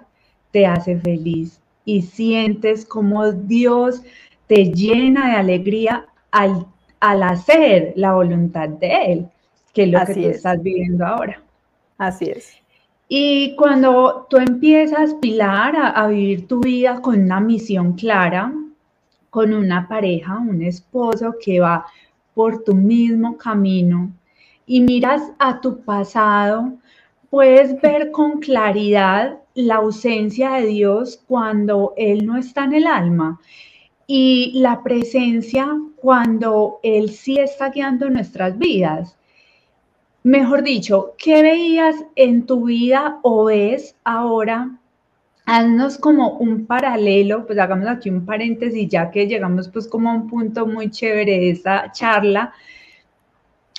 [0.50, 4.02] te hace feliz y sientes como Dios
[4.48, 6.66] te llena de alegría al,
[7.00, 9.28] al hacer la voluntad de Él,
[9.72, 11.40] que es lo que tú estás viviendo ahora.
[11.96, 12.52] Así es.
[13.08, 18.52] Y cuando tú empiezas, Pilar, a, a vivir tu vida con una misión clara,
[19.30, 21.86] con una pareja, un esposo que va
[22.34, 24.12] por tu mismo camino
[24.66, 26.72] y miras a tu pasado,
[27.30, 33.40] puedes ver con claridad la ausencia de Dios cuando Él no está en el alma
[34.06, 39.16] y la presencia cuando Él sí está guiando nuestras vidas.
[40.22, 44.78] mejor dicho, ¿qué veías en tu vida o ves ahora?
[45.46, 50.14] Haznos como un paralelo, pues hagamos aquí un paréntesis ya que llegamos pues como a
[50.14, 52.54] un punto muy chévere de esta charla.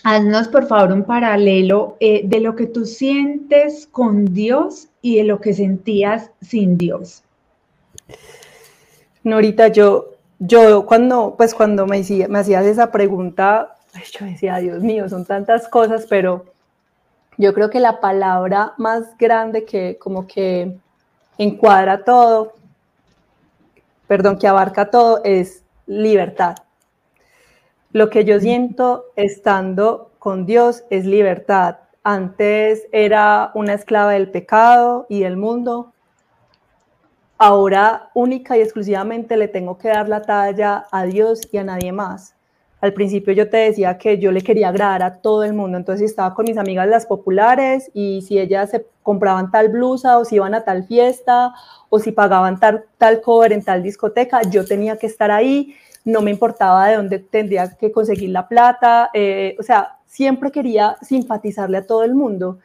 [0.04, 5.24] Haznos por favor un paralelo eh, de lo que tú sientes con Dios y de
[5.24, 7.24] lo que sentías sin Dios.
[9.24, 13.76] Norita, yo, yo cuando, pues cuando me hacías esa pregunta,
[14.20, 16.46] yo decía, Dios mío, son tantas cosas, pero
[17.38, 20.78] yo creo que la palabra más grande que como que
[21.38, 22.54] encuadra todo,
[24.08, 26.56] perdón, que abarca todo, es libertad.
[27.92, 31.78] Lo que yo siento estando con Dios es libertad.
[32.04, 35.94] Antes era una esclava del pecado y del mundo.
[37.38, 41.92] Ahora única y exclusivamente le tengo que dar la talla a Dios y a nadie
[41.92, 42.35] más
[42.86, 46.10] al principio yo te decía que yo le quería agradar a todo el mundo, entonces
[46.10, 50.36] estaba con mis amigas las populares y si ellas se compraban tal blusa o si
[50.36, 51.54] iban a tal fiesta
[51.90, 56.22] o si pagaban tal, tal cover en tal discoteca, yo tenía que estar ahí, no
[56.22, 61.78] me importaba de dónde tendría que conseguir la plata, eh, o sea, siempre quería simpatizarle
[61.78, 62.60] a todo el mundo.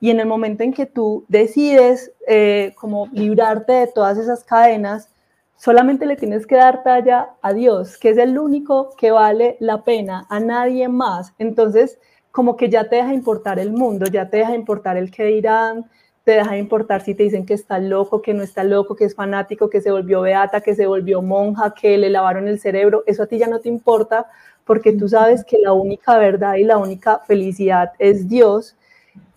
[0.00, 5.08] Y en el momento en que tú decides eh, como librarte de todas esas cadenas,
[5.56, 9.82] Solamente le tienes que dar talla a Dios, que es el único que vale la
[9.84, 11.32] pena, a nadie más.
[11.38, 11.98] Entonces,
[12.30, 15.88] como que ya te deja importar el mundo, ya te deja importar el que dirán,
[16.24, 19.14] te deja importar si te dicen que está loco, que no está loco, que es
[19.14, 23.04] fanático, que se volvió beata, que se volvió monja, que le lavaron el cerebro.
[23.06, 24.26] Eso a ti ya no te importa
[24.64, 28.76] porque tú sabes que la única verdad y la única felicidad es Dios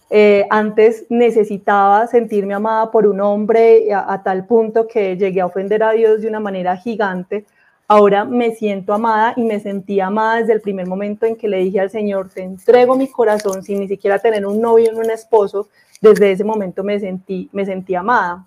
[0.10, 5.84] eh, antes necesitaba sentirme amada por un hombre a, tal punto que llegué a ofender
[5.84, 7.46] a Dios de una manera gigante.
[7.90, 11.58] Ahora me siento amada y me sentí amada desde el primer momento en que le
[11.58, 15.12] dije al Señor, te entrego mi corazón sin ni siquiera tener un novio ni un
[15.12, 15.68] esposo.
[16.02, 18.46] Desde ese momento me sentí, me sentí amada.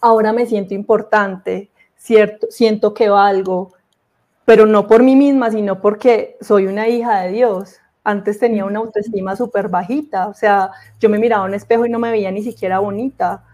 [0.00, 3.72] Ahora me siento importante, cierto, siento que valgo,
[4.44, 8.78] pero no por mí misma, sino porque soy una hija de Dios antes tenía una
[8.78, 12.30] autoestima súper bajita, o sea, yo me miraba en un espejo y no me veía
[12.30, 13.44] ni siquiera bonita.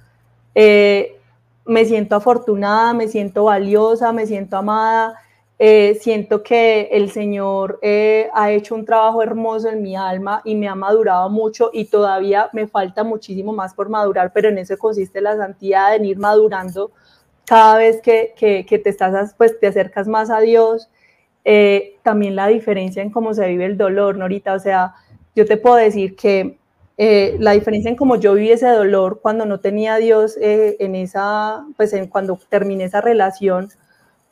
[0.55, 1.19] Eh,
[1.65, 5.19] me siento afortunada, me siento valiosa, me siento amada,
[5.59, 10.55] eh, siento que el Señor eh, ha hecho un trabajo hermoso en mi alma y
[10.55, 14.79] me ha madurado mucho y todavía me falta muchísimo más por madurar, pero en eso
[14.79, 16.93] consiste la santidad, en ir madurando.
[17.45, 20.89] Cada vez que, que, que te estás, pues te acercas más a Dios
[21.45, 24.55] eh, también la diferencia en cómo se vive el dolor, Norita.
[24.55, 24.95] O sea,
[25.35, 26.59] yo te puedo decir que
[26.97, 30.77] eh, la diferencia en cómo yo viví ese dolor cuando no tenía a Dios eh,
[30.79, 33.69] en esa, pues en, cuando terminé esa relación,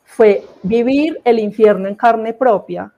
[0.05, 2.93] fue vivir el infierno en carne propia.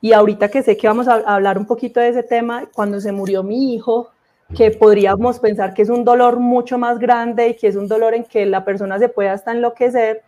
[0.00, 3.12] Y ahorita que sé que vamos a hablar un poquito de ese tema, cuando se
[3.12, 4.10] murió mi hijo,
[4.56, 8.14] que podríamos pensar que es un dolor mucho más grande y que es un dolor
[8.14, 10.22] en que la persona se puede hasta enloquecer,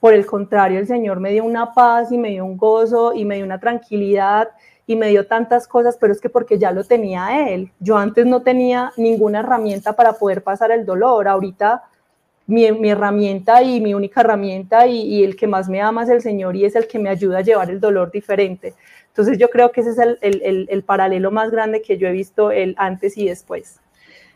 [0.00, 3.26] por el contrario, el Señor me dio una paz y me dio un gozo y
[3.26, 4.48] me dio una tranquilidad
[4.86, 7.70] y me dio tantas cosas, pero es que porque ya lo tenía Él.
[7.78, 11.28] Yo antes no tenía ninguna herramienta para poder pasar el dolor.
[11.28, 11.84] Ahorita
[12.46, 16.56] mi, herramienta y mi única herramienta y, el que más me ama es el Señor
[16.56, 18.74] y es el que me ayuda a llevar el dolor diferente.
[19.08, 22.50] Entonces yo creo que ese es el, el paralelo más grande que yo he visto
[22.50, 23.80] el antes y después.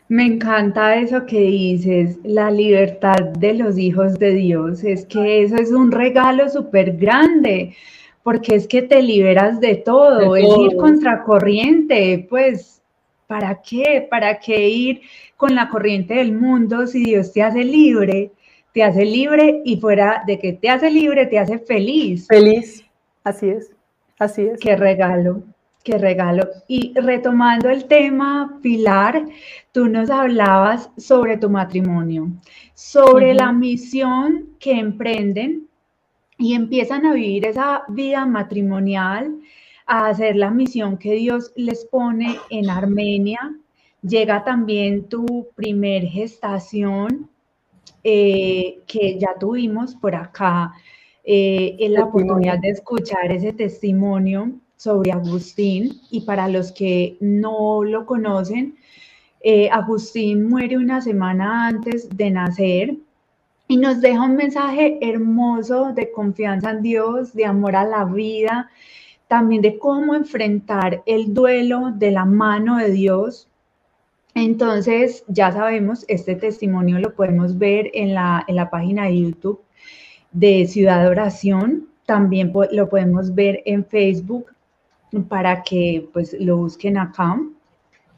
[0.07, 4.83] Me encanta eso que dices, la libertad de los hijos de Dios.
[4.83, 7.75] Es que eso es un regalo súper grande,
[8.21, 12.83] porque es que te liberas de todo, es ir contracorriente, pues,
[13.25, 14.05] ¿para qué?
[14.07, 15.01] ¿Para qué ir
[15.37, 18.31] con la corriente del mundo si Dios te hace libre?
[18.73, 22.27] Te hace libre y fuera de que te hace libre, te hace feliz.
[22.27, 22.85] Feliz,
[23.23, 23.71] así es,
[24.19, 24.59] así es.
[24.59, 25.41] Qué regalo.
[25.85, 26.49] Qué regalo.
[26.67, 29.23] Y retomando el tema, Pilar,
[29.71, 32.31] tú nos hablabas sobre tu matrimonio,
[32.73, 35.67] sobre la misión que emprenden
[36.39, 39.39] y empiezan a vivir esa vida matrimonial,
[39.85, 43.55] a hacer la misión que Dios les pone en Armenia.
[44.01, 47.29] Llega también tu primer gestación
[48.03, 50.73] eh, que ya tuvimos por acá,
[51.23, 57.83] eh, en la oportunidad de escuchar ese testimonio sobre Agustín y para los que no
[57.83, 58.75] lo conocen,
[59.41, 62.95] eh, Agustín muere una semana antes de nacer
[63.67, 68.69] y nos deja un mensaje hermoso de confianza en Dios, de amor a la vida,
[69.27, 73.49] también de cómo enfrentar el duelo de la mano de Dios.
[74.35, 79.61] Entonces, ya sabemos, este testimonio lo podemos ver en la, en la página de YouTube
[80.31, 81.87] de Ciudad Oración.
[82.05, 84.54] También lo podemos ver en Facebook
[85.23, 87.39] para que pues lo busquen acá.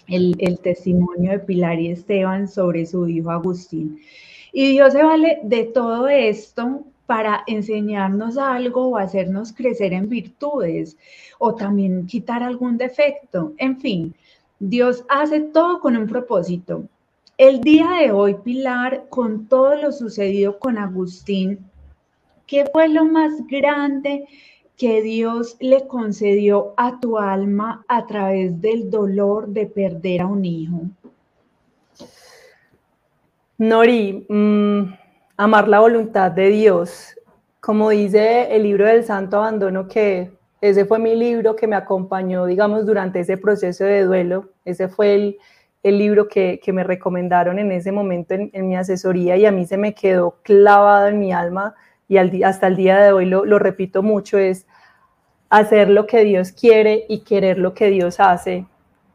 [0.07, 3.99] el, el testimonio de Pilar y Esteban sobre su hijo Agustín.
[4.53, 10.97] Y Dios se vale de todo esto para enseñarnos algo o hacernos crecer en virtudes
[11.39, 13.53] o también quitar algún defecto.
[13.57, 14.13] En fin,
[14.59, 16.83] Dios hace todo con un propósito.
[17.37, 21.59] El día de hoy, Pilar, con todo lo sucedido con Agustín,
[22.47, 24.25] ¿qué fue lo más grande
[24.77, 30.45] que Dios le concedió a tu alma a través del dolor de perder a un
[30.45, 30.81] hijo?
[33.57, 34.93] Nori, mm,
[35.35, 37.15] amar la voluntad de Dios.
[37.59, 42.45] Como dice el libro del Santo Abandono, que ese fue mi libro que me acompañó,
[42.45, 44.51] digamos, durante ese proceso de duelo.
[44.63, 45.37] Ese fue el,
[45.97, 49.65] libro que, que, me recomendaron en ese momento en, en, mi asesoría y a mí
[49.65, 51.75] se me quedó clavado en mi alma
[52.07, 54.65] y hasta el día de hoy lo, repito mucho, es
[55.49, 58.65] hacer lo que Dios quiere y querer lo que Dios hace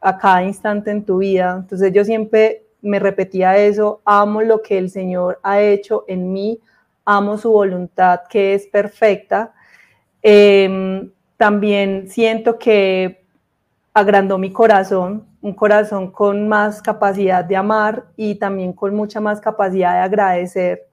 [0.01, 1.55] a cada instante en tu vida.
[1.59, 6.59] Entonces yo siempre me repetía eso, amo lo que el Señor ha hecho en mí,
[7.05, 9.53] amo su voluntad que es perfecta.
[10.21, 13.25] Eh, también siento que
[13.93, 19.39] agrandó mi corazón, un corazón con más capacidad de amar y también con mucha más
[19.39, 20.87] capacidad de agradecer.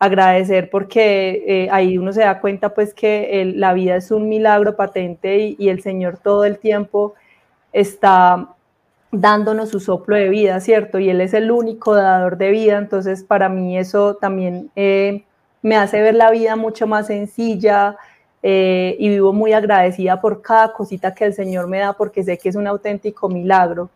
[0.00, 4.28] Agradecer porque eh, ahí uno se da cuenta pues que el, la vida es un
[4.28, 7.14] milagro patente y, y el Señor todo el tiempo
[7.72, 8.48] está
[9.12, 10.98] dándonos su soplo de vida, ¿cierto?
[10.98, 15.24] Y Él es el único dador de vida, entonces para mí eso también eh,
[15.62, 17.96] me hace ver la vida mucho más sencilla
[18.42, 22.38] eh, y vivo muy agradecida por cada cosita que el Señor me da porque sé
[22.38, 23.90] que es un auténtico milagro.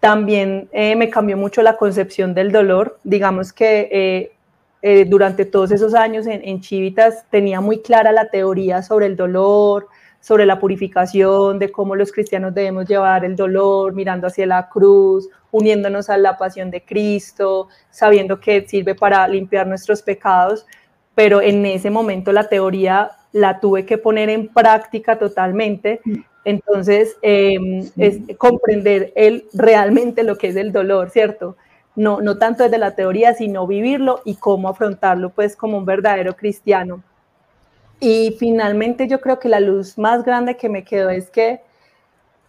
[0.00, 4.31] También eh, me cambió mucho la concepción del dolor, digamos que eh,
[5.08, 9.88] durante todos esos años en, en Chivitas tenía muy clara la teoría sobre el dolor,
[10.22, 15.28] sobre la purificación, de cómo los cristianos debemos llevar el dolor mirando hacia la cruz,
[15.50, 20.64] uniéndonos a la pasión de Cristo, sabiendo que sirve para limpiar nuestros pecados,
[21.14, 26.00] pero en ese momento la teoría la tuve que poner en práctica totalmente.
[26.44, 27.56] Entonces, eh,
[27.96, 31.56] es comprender el, realmente lo que es el dolor, ¿cierto?
[31.94, 36.34] No, no tanto desde la teoría, sino vivirlo y cómo afrontarlo, pues, como un verdadero
[36.34, 37.02] cristiano.
[38.00, 41.60] Y finalmente yo creo que la luz más grande que me quedó es que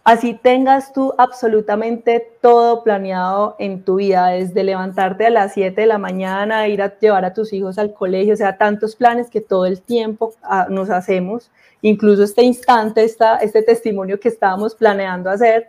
[0.02, 5.86] así tengas tú absolutamente todo planeado en tu vida, desde levantarte a las 7 de
[5.86, 9.40] la mañana, ir a llevar a tus hijos al colegio, o sea, tantos planes que
[9.40, 11.50] todo el tiempo ah, nos hacemos,
[11.82, 15.68] incluso este instante, esta, este testimonio que estábamos planeando hacer,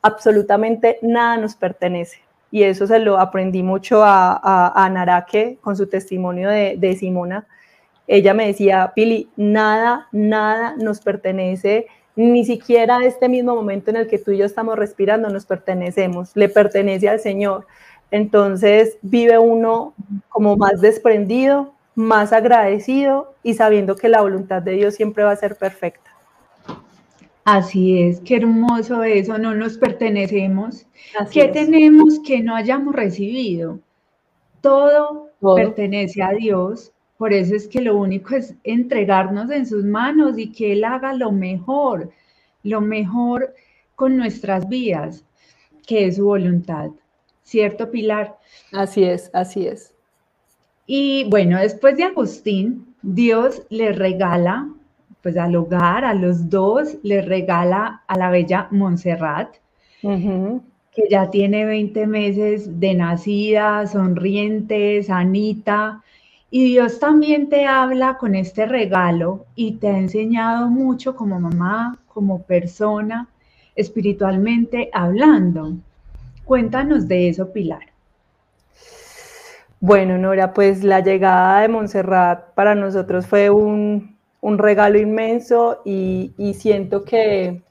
[0.00, 2.23] absolutamente nada nos pertenece.
[2.54, 6.94] Y eso se lo aprendí mucho a, a, a Narake con su testimonio de, de
[6.94, 7.48] Simona,
[8.06, 14.06] ella me decía, Pili, nada, nada nos pertenece, ni siquiera este mismo momento en el
[14.06, 17.66] que tú y yo estamos respirando nos pertenecemos, le pertenece al Señor.
[18.12, 19.94] Entonces vive uno
[20.28, 25.36] como más desprendido, más agradecido y sabiendo que la voluntad de Dios siempre va a
[25.36, 26.13] ser perfecta.
[27.44, 30.86] Así es, qué hermoso eso, no nos pertenecemos.
[31.18, 31.52] Así ¿Qué es.
[31.52, 33.80] tenemos que no hayamos recibido?
[34.60, 39.84] Todo, Todo pertenece a Dios por eso es que lo único es entregarnos en sus
[39.84, 42.10] manos y que Él haga lo mejor,
[42.62, 43.54] lo mejor
[43.94, 45.24] con nuestras vidas,
[45.86, 46.90] que es su voluntad.
[47.42, 48.36] ¿Cierto, Pilar?
[48.72, 49.94] Así es, así es.
[50.86, 54.68] Y bueno, después de Agustín, Dios le regala,
[55.24, 59.56] pues al hogar, a los dos, le regala a la bella Montserrat,
[60.02, 60.60] uh -huh.
[60.94, 66.02] que ya tiene 20 meses de nacida, sonriente, sanita,
[66.50, 71.96] y Dios también te habla con este regalo y te ha enseñado mucho como mamá,
[72.06, 73.26] como persona,
[73.74, 75.72] espiritualmente hablando.
[76.44, 77.86] Cuéntanos de eso, Pilar.
[79.80, 84.13] Bueno, Nora, pues la llegada de Montserrat para nosotros fue un,
[84.44, 87.62] un regalo inmenso y, y, siento que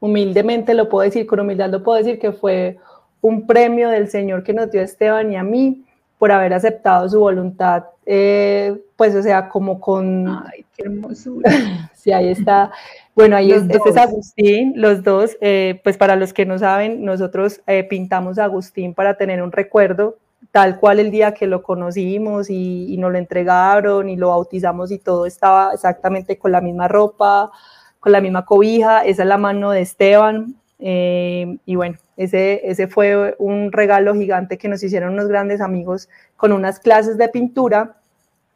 [0.00, 2.78] humildemente lo puedo decir, con humildad lo puedo decir que fue
[3.20, 5.84] un premio del Señor que nos dio Esteban y a mí
[6.18, 10.26] por haber aceptado su voluntad, eh, pues o sea, como con...
[10.26, 11.50] Ay, qué hermosura.
[11.94, 12.72] sí, ahí está.
[13.14, 17.04] Bueno, ahí es, este es Agustín, los dos, eh, pues para los que no saben,
[17.04, 20.16] nosotros eh, pintamos a Agustín para tener un recuerdo,
[20.52, 24.92] tal cual el día que lo conocimos y, y nos lo entregaron y lo bautizamos
[24.92, 27.50] y todo estaba exactamente con la misma ropa,
[27.98, 32.88] con la misma cobija, esa es la mano de Esteban, eh, y bueno, ese, ese
[32.88, 37.98] fue un regalo gigante que nos hicieron unos grandes amigos con unas clases de pintura.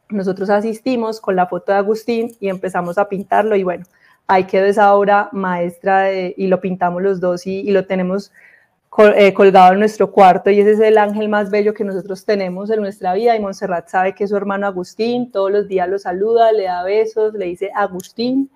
[0.09, 3.85] Nosotros asistimos con la foto de Agustín y empezamos a pintarlo y bueno,
[4.27, 8.33] ahí quedó esa obra maestra y lo pintamos los dos y, lo tenemos
[9.33, 12.81] colgado en nuestro cuarto y ese es el ángel más bello que nosotros tenemos en
[12.81, 16.51] nuestra vida y Montserrat sabe que es su hermano Agustín, todos los días lo saluda,
[16.51, 18.49] le da besos, le dice Agustín,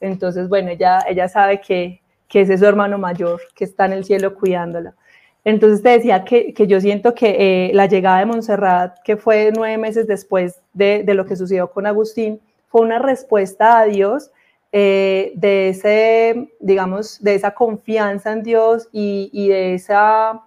[0.00, 4.04] entonces bueno, ella, ella sabe que, que es su hermano mayor que está en el
[4.04, 4.94] cielo cuidándola.
[5.42, 9.52] Entonces te decía que, que yo siento que eh, la llegada de Montserrat, que fue
[9.56, 14.30] nueve meses después de, de, lo que sucedió con Agustín, fue una respuesta a Dios
[14.72, 20.42] eh, de ese, digamos, de esa confianza en Dios y, y de esa,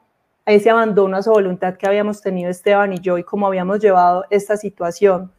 [0.45, 4.26] ese abandono a su voluntad que habíamos tenido Esteban y yo y cómo habíamos llevado
[4.30, 5.32] esta situación.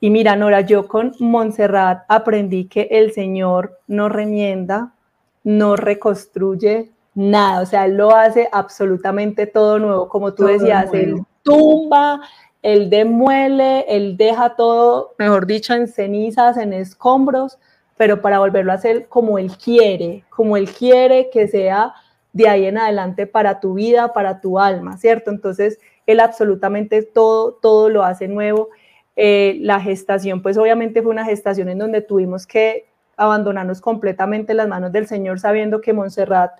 [0.00, 4.94] Y mira, Nora, yo con Montserrat aprendí que el Señor no remienda,
[5.42, 11.16] no reconstruye nada, o sea, Él lo hace absolutamente todo nuevo, como tú decías, Él
[11.42, 12.20] tumba,
[12.62, 17.58] Él demuele, Él deja todo, mejor dicho, en cenizas, en escombros,
[17.98, 21.92] pero para volverlo a hacer como Él quiere, como Él quiere que sea
[22.32, 25.30] de ahí en adelante para tu vida, para tu alma, ¿cierto?
[25.30, 28.68] Entonces, Él absolutamente todo, todo lo hace nuevo.
[29.16, 32.86] Eh, la gestación, pues obviamente fue una gestación en donde tuvimos que
[33.16, 36.52] abandonarnos completamente en las manos del Señor, sabiendo que Montserrat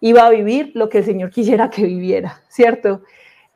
[0.00, 3.02] iba a vivir lo que el Señor quisiera que viviera, ¿cierto?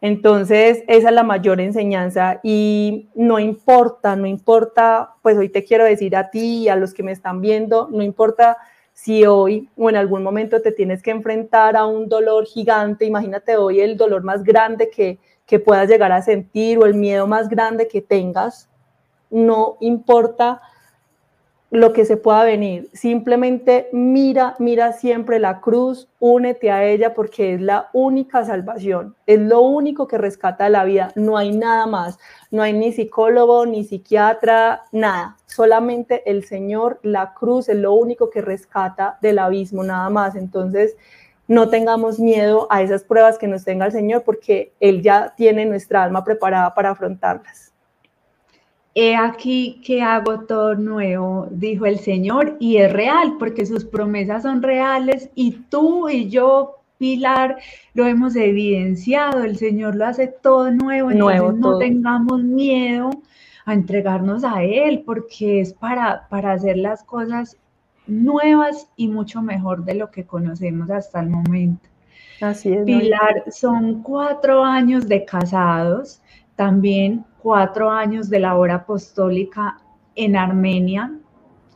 [0.00, 5.84] Entonces, esa es la mayor enseñanza y no importa, no importa, pues hoy te quiero
[5.84, 8.58] decir a ti y a los que me están viendo, no importa
[8.92, 13.56] si hoy o en algún momento te tienes que enfrentar a un dolor gigante, imagínate
[13.56, 17.48] hoy el dolor más grande que, que puedas llegar a sentir o el miedo más
[17.48, 18.68] grande que tengas,
[19.30, 20.60] no importa
[21.70, 22.88] lo que se pueda venir.
[22.92, 29.40] Simplemente mira, mira siempre la cruz, únete a ella porque es la única salvación, es
[29.40, 32.18] lo único que rescata la vida, no hay nada más,
[32.50, 38.30] no hay ni psicólogo, ni psiquiatra, nada, solamente el Señor, la cruz es lo único
[38.30, 40.36] que rescata del abismo, nada más.
[40.36, 40.96] Entonces,
[41.48, 45.64] no tengamos miedo a esas pruebas que nos tenga el Señor porque Él ya tiene
[45.64, 47.67] nuestra alma preparada para afrontarlas.
[49.00, 54.42] He aquí que hago todo nuevo, dijo el Señor, y es real, porque sus promesas
[54.42, 57.58] son reales, y tú y yo, Pilar,
[57.94, 63.10] lo hemos evidenciado, el Señor lo hace todo nuevo, entonces no tengamos miedo
[63.66, 67.56] a entregarnos a Él, porque es para, para hacer las cosas
[68.08, 71.88] nuevas y mucho mejor de lo que conocemos hasta el momento.
[72.40, 72.84] Así es.
[72.84, 76.20] Pilar, son cuatro años de casados,
[76.56, 79.78] también cuatro años de labor apostólica
[80.14, 81.12] en Armenia,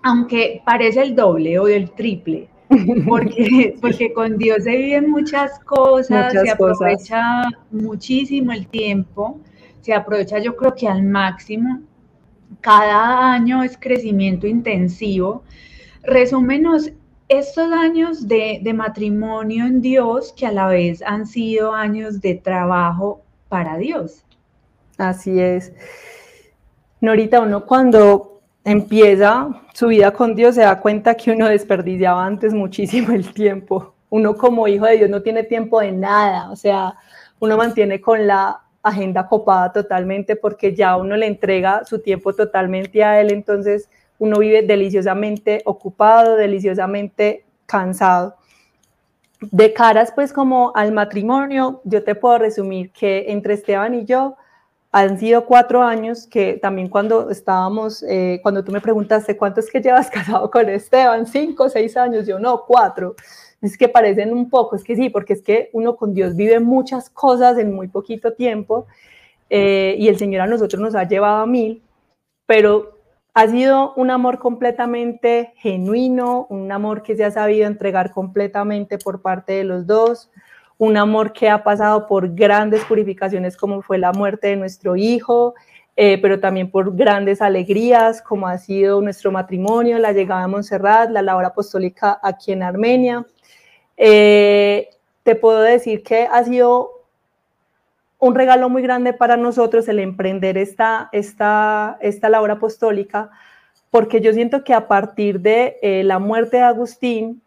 [0.03, 2.49] aunque parece el doble o el triple,
[3.09, 9.41] porque, porque con Dios se viven muchas cosas, se aprovecha muchísimo el tiempo,
[9.81, 11.81] se aprovecha yo creo que al máximo.
[12.61, 15.43] Cada año es crecimiento intensivo.
[16.03, 16.93] Resúmenos
[17.29, 22.35] estos años de, de matrimonio en Dios que a la vez han sido años de
[22.35, 24.25] trabajo para Dios.
[25.03, 25.73] Así es.
[27.01, 32.55] Norita, uno cuando empieza su vida con Dios se da cuenta que uno desperdiciaba antes
[32.55, 33.95] muchísimo el tiempo.
[34.11, 36.95] Uno como hijo de Dios no tiene tiempo de nada, o sea,
[37.41, 43.03] uno mantiene con la agenda copada totalmente porque ya uno le entrega su tiempo totalmente
[43.03, 43.89] a Él, entonces
[44.21, 48.37] uno vive deliciosamente ocupado, deliciosamente cansado.
[49.41, 54.37] De caras pues como al matrimonio, yo te puedo resumir que entre Esteban y yo,
[54.93, 59.70] han sido cuatro años que también cuando estábamos, eh, cuando tú me preguntaste cuánto es
[59.70, 63.16] que llevas casado con Esteban, cinco, seis años, yo no, cuatro.
[63.62, 66.61] Es que parecen un poco, es que sí, porque es que uno con Dios vive
[66.61, 68.86] muchas cosas en muy poquito tiempo
[69.49, 71.82] eh, y el Señor a nosotros nos ha llevado a mil,
[72.45, 72.99] pero
[73.34, 79.22] ha sido un amor completamente genuino, un amor que se ha sabido entregar completamente por
[79.22, 80.30] parte de los dos,
[80.83, 85.55] un amor que ha pasado por grandes purificaciones como fue la muerte de nuestro hijo,
[85.95, 91.09] eh, pero también por grandes alegrías como ha sido nuestro matrimonio, la llegada a Montserrat,
[91.11, 93.24] la labor apostólica aquí en Armenia.
[93.97, 94.89] Eh,
[95.22, 96.91] te puedo decir que ha sido
[98.18, 103.30] un regalo muy grande para nosotros el emprender esta, esta, esta labor apostólica,
[103.89, 107.41] porque yo siento que a partir de eh, la muerte de Agustín,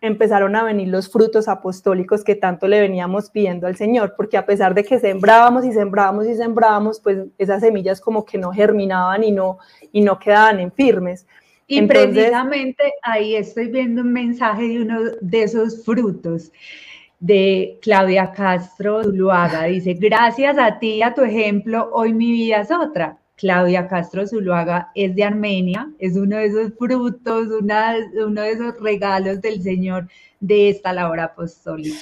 [0.00, 4.46] empezaron a venir los frutos apostólicos que tanto le veníamos pidiendo al Señor, porque a
[4.46, 9.24] pesar de que sembrábamos y sembrábamos y sembrábamos, pues esas semillas como que no germinaban
[9.24, 9.58] y no,
[9.92, 11.26] y no quedaban en firmes.
[11.66, 16.50] Y precisamente ahí estoy viendo un mensaje de uno de esos frutos
[17.20, 19.64] de Claudia Castro Zuluaga.
[19.64, 23.19] Dice, gracias a ti y a tu ejemplo, hoy mi vida es otra.
[23.40, 29.40] Claudia Castro Zuluaga es de Armenia, es uno de esos frutos, uno de esos regalos
[29.40, 30.08] del Señor
[30.40, 31.96] de esta labor apostólica.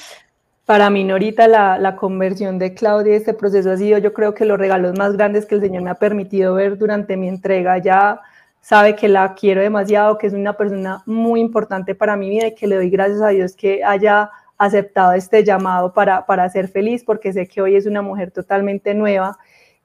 [0.65, 4.59] Para mí, Norita, la, conversión de Claudia, este proceso ha sido, yo creo que los
[4.59, 7.79] regalos más grandes que el Señor me ha permitido ver durante mi entrega.
[7.79, 8.21] Ya
[8.61, 12.55] sabe que la quiero demasiado, que es una persona muy importante para mi vida y
[12.57, 14.29] que le doy gracias a Dios que haya
[14.59, 18.93] aceptado este llamado para, para ser feliz, porque sé que hoy es una mujer totalmente
[18.93, 19.39] nueva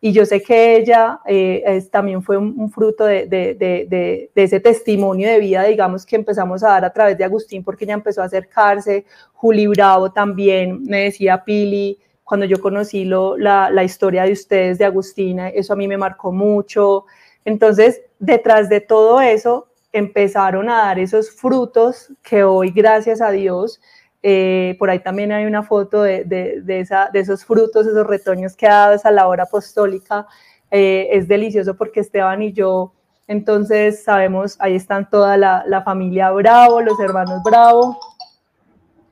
[0.06, 4.60] y yo sé que ella eh, también fue un, fruto de, de, de, de, ese
[4.60, 8.22] testimonio de vida, digamos, que empezamos a dar a través de Agustín, porque ella empezó
[8.22, 14.24] a acercarse, Juli Bravo también, me decía Pili, cuando yo conocí lo, la, la historia
[14.24, 17.06] de ustedes, de Agustina, eso a mí me marcó mucho.
[17.45, 23.80] Entonces, detrás de todo eso, empezaron a dar esos frutos que hoy, gracias a Dios,
[24.24, 28.56] eh, por ahí también hay una foto de, de, esa, de, esos frutos, esos retoños
[28.56, 30.26] que ha dado esa labor apostólica.
[30.72, 32.94] Eh, es delicioso porque Esteban y yo,
[33.28, 38.00] entonces sabemos, ahí están toda la, familia Bravo, los hermanos Bravo,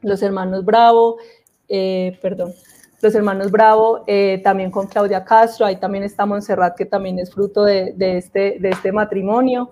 [0.02, 1.18] los hermanos Bravo,
[1.70, 2.54] eh, perdón,
[3.02, 4.06] los hermanos Bravo,
[4.44, 8.58] también con Claudia Castro, ahí también está Montserrat, que también es fruto de, de este,
[8.60, 9.72] de este matrimonio.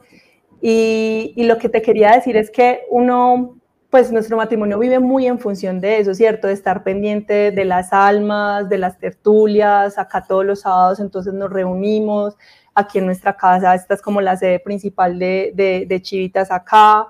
[0.61, 3.55] Y, lo que te quería decir es que uno
[3.89, 6.47] pues nuestro matrimonio vive muy en función de eso, ¿cierto?
[6.47, 11.49] De estar pendiente de las almas, de las tertulias, acá todos los sábados entonces nos
[11.49, 12.35] reunimos,
[12.75, 17.07] aquí en nuestra casa, esta es como la sede principal de, de, Chivitas acá,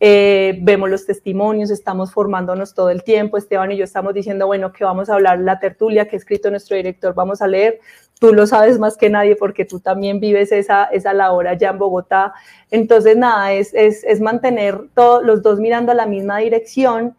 [0.00, 4.72] eh, vemos los testimonios, estamos formándonos todo el tiempo, Esteban y yo estamos diciendo, bueno,
[4.72, 7.78] que vamos a hablar la tertulia que ha escrito nuestro director, vamos a leer,
[8.22, 11.78] tú lo sabes más que nadie porque tú también vives esa, esa labor allá en
[11.78, 12.32] Bogotá,
[12.70, 17.16] entonces nada, es, es, es mantener todos los dos mirando a la misma dirección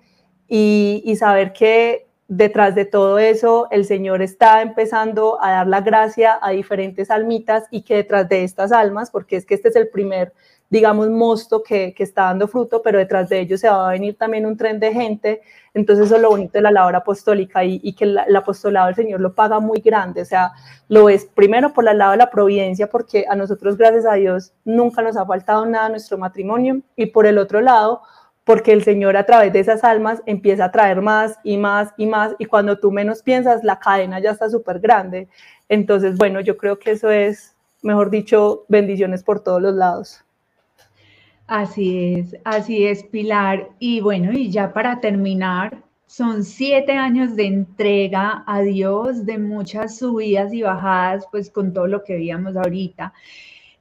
[0.48, 5.82] y, y saber que detrás de todo eso el Señor está empezando a dar la
[5.82, 9.76] gracia a diferentes almitas y que detrás de estas almas, porque es que este es
[9.76, 10.32] el primer
[10.70, 14.18] digamos, mosto que, que, está dando fruto, pero detrás de ellos se va a venir
[14.18, 15.42] también un tren de gente.
[15.74, 18.96] Entonces, eso es lo bonito de la labor apostólica y, y que el apostolado del
[18.96, 20.22] Señor lo paga muy grande.
[20.22, 20.52] O sea,
[20.88, 24.54] lo es primero por el lado de la providencia, porque a nosotros, gracias a Dios,
[24.66, 26.82] nunca nos ha faltado nada nuestro matrimonio.
[26.96, 28.02] Y por el otro lado,
[28.44, 32.08] porque el Señor a través de esas almas empieza a traer más y más y
[32.08, 32.36] más.
[32.40, 35.30] Y cuando tú menos piensas, la cadena ya está súper grande.
[35.70, 40.24] Entonces, bueno, yo creo que eso es, mejor dicho, bendiciones por todos los lados.
[41.48, 43.70] Así es, así es, Pilar.
[43.80, 49.98] Y bueno, y ya para terminar, son siete años de entrega a Dios, de muchas
[49.98, 53.14] subidas y bajadas, pues con todo lo que veíamos ahorita.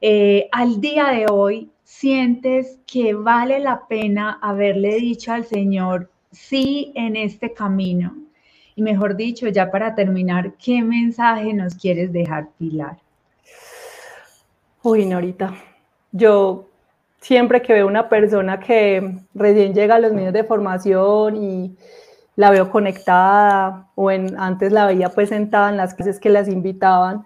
[0.00, 6.90] Eh, al día de hoy, ¿sientes que vale la pena haberle dicho al Señor sí
[6.96, 8.16] en este camino?
[8.74, 12.96] Y mejor dicho, ya para terminar, ¿qué mensaje nos quieres dejar, Pilar?
[14.82, 15.54] Uy, Norita,
[16.10, 16.71] yo
[17.22, 21.76] siempre que veo una persona que recién llega a los medios de formación y
[22.34, 26.48] la veo conectada o en, antes la veía pues sentada en las clases que las
[26.48, 27.24] invitaban,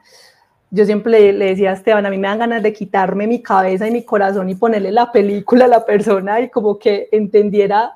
[0.70, 3.88] yo siempre le, decía a Esteban, a mí me dan ganas de quitarme mi cabeza
[3.88, 7.94] y mi corazón y ponerle la película a la persona y como que entendiera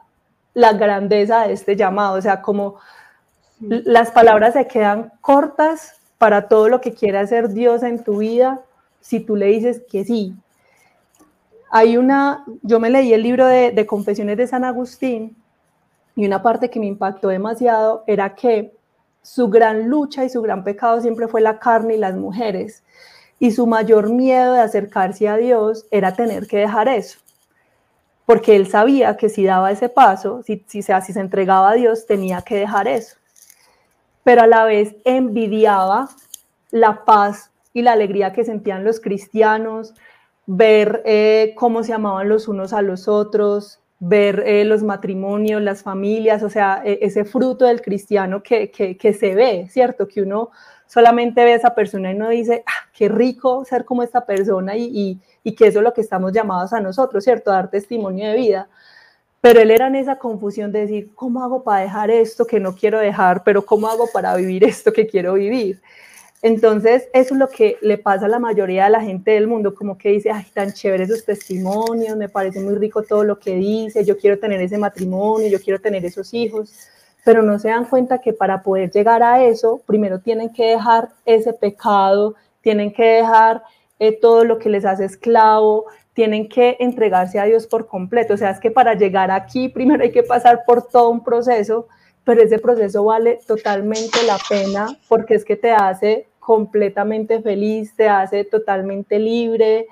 [0.55, 2.77] la grandeza de este llamado, o sea, como
[3.61, 8.61] las palabras se quedan cortas para todo lo que quiere hacer Dios en tu vida
[9.01, 10.35] si tú le dices que sí,
[11.71, 15.37] hay una, yo me leí el libro de, Confesiones de San Agustín
[16.17, 18.75] y una parte que me impactó demasiado era que
[19.23, 22.83] su gran lucha y su gran pecado siempre fue la carne y las mujeres.
[23.39, 27.21] Y su mayor miedo de acercarse a Dios era tener que dejar eso.
[28.27, 32.07] Porque él sabía que si daba ese paso, si, si, si se entregaba a Dios,
[32.07, 33.17] tenía que dejar eso.
[34.25, 36.09] Pero a la vez envidiaba
[36.71, 39.95] la paz y la alegría que sentían los cristianos,
[40.53, 45.85] ver eh, cómo se amaban los unos a los otros, ver eh, los matrimonios, las
[45.85, 50.09] familias, o sea, e ese fruto del cristiano que, que, que, se ve, ¿cierto?
[50.09, 50.51] Que uno
[50.89, 54.77] solamente ve a esa persona y no dice, ah, qué rico ser como esta persona
[54.77, 57.53] y, y, y, que eso es lo que estamos llamados a nosotros, ¿cierto?
[57.53, 58.69] Dar testimonio de vida.
[59.41, 62.75] Pero él era en esa confusión de decir, ¿cómo hago para dejar esto que no
[62.75, 63.45] quiero dejar?
[63.45, 65.81] Pero ¿cómo hago para vivir esto que quiero vivir?
[66.43, 69.75] Entonces, eso es lo que le pasa a la mayoría de la gente del mundo,
[69.75, 73.57] como que dice, ay, tan chévere esos testimonios, me parece muy rico todo lo que
[73.57, 76.73] dice, yo quiero tener ese matrimonio, yo quiero tener esos hijos,
[77.25, 81.11] pero no se dan cuenta que para poder llegar a eso, primero tienen que dejar
[81.27, 83.63] ese pecado, tienen que dejar
[83.99, 85.85] eh, todo lo que les hace esclavo,
[86.15, 88.35] tienen que entregarse a Dios por completo.
[88.35, 91.87] O sea, es que para llegar aquí, primero hay que pasar por todo un proceso,
[92.25, 98.09] pero ese proceso vale totalmente la pena porque es que te hace completamente feliz, te
[98.09, 99.87] hace totalmente libre,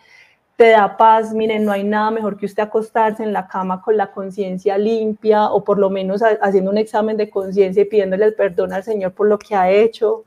[0.57, 1.33] te da paz.
[1.33, 5.53] Miren, no hay nada mejor que usted acostarse en la cama con la conciencia limpia
[5.53, 9.29] o por lo menos haciendo un examen de conciencia y pidiéndole perdón al Señor por
[9.29, 10.25] lo que ha hecho.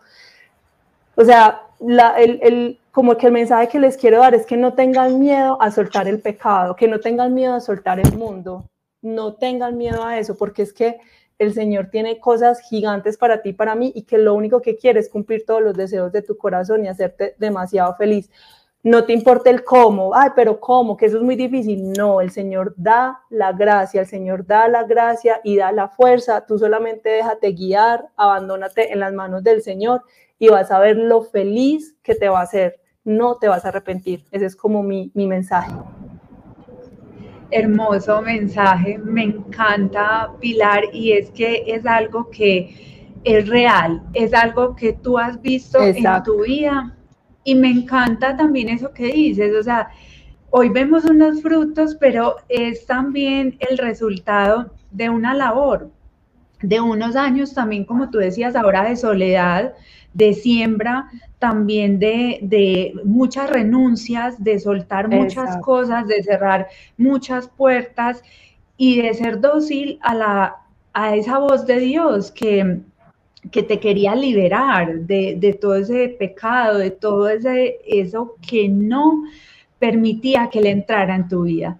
[1.17, 1.63] O sea,
[2.17, 5.69] el, como que el mensaje que les quiero dar es que no tengan miedo a
[5.69, 8.63] soltar el pecado, que no tengan miedo a soltar el mundo,
[9.01, 10.97] no tengan miedo a eso, porque es que
[11.41, 14.99] el Señor tiene cosas gigantes para ti, para mí, y que lo único que quiere
[14.99, 18.29] es cumplir todos los deseos de tu corazón y hacerte demasiado feliz
[18.83, 21.91] no te importa el cómo, ay, pero cómo, que eso es muy difícil.
[21.93, 26.45] No, el Señor da la gracia, el Señor da la gracia y da la fuerza.
[26.45, 30.01] Tú solamente déjate guiar, abandónate en las manos del Señor
[30.39, 32.79] y vas a ver lo feliz que te va a hacer.
[33.03, 34.25] No te vas a arrepentir.
[34.31, 35.71] Ese es como mi, mi mensaje.
[37.51, 44.75] Hermoso mensaje, me encanta Pilar y es que es algo que es real, es algo
[44.75, 46.95] que tú has visto en tu vida
[47.43, 49.89] y me encanta también eso que dices, o sea,
[50.49, 55.91] hoy vemos unos frutos, pero es también el resultado de una labor,
[56.61, 59.73] de unos años también, como tú decías, ahora de soledad,
[60.13, 61.09] de siembra,
[61.41, 66.67] también de, muchas renuncias, de soltar muchas cosas, de cerrar
[66.97, 68.23] muchas puertas
[68.77, 70.55] y de ser dócil a, la,
[70.93, 72.81] a esa voz de Dios que,
[73.49, 79.23] que te quería liberar de, todo ese pecado, de todo ese, eso que no
[79.79, 81.79] permitía que le entrara en tu vida.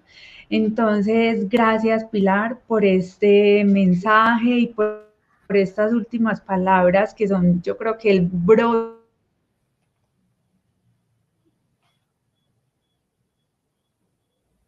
[0.50, 5.06] Entonces, gracias Pilar por este mensaje y por,
[5.50, 9.01] estas últimas palabras que son, yo creo que el bro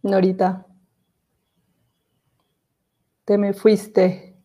[0.04, 0.66] Norita,
[3.24, 4.36] te me fuiste.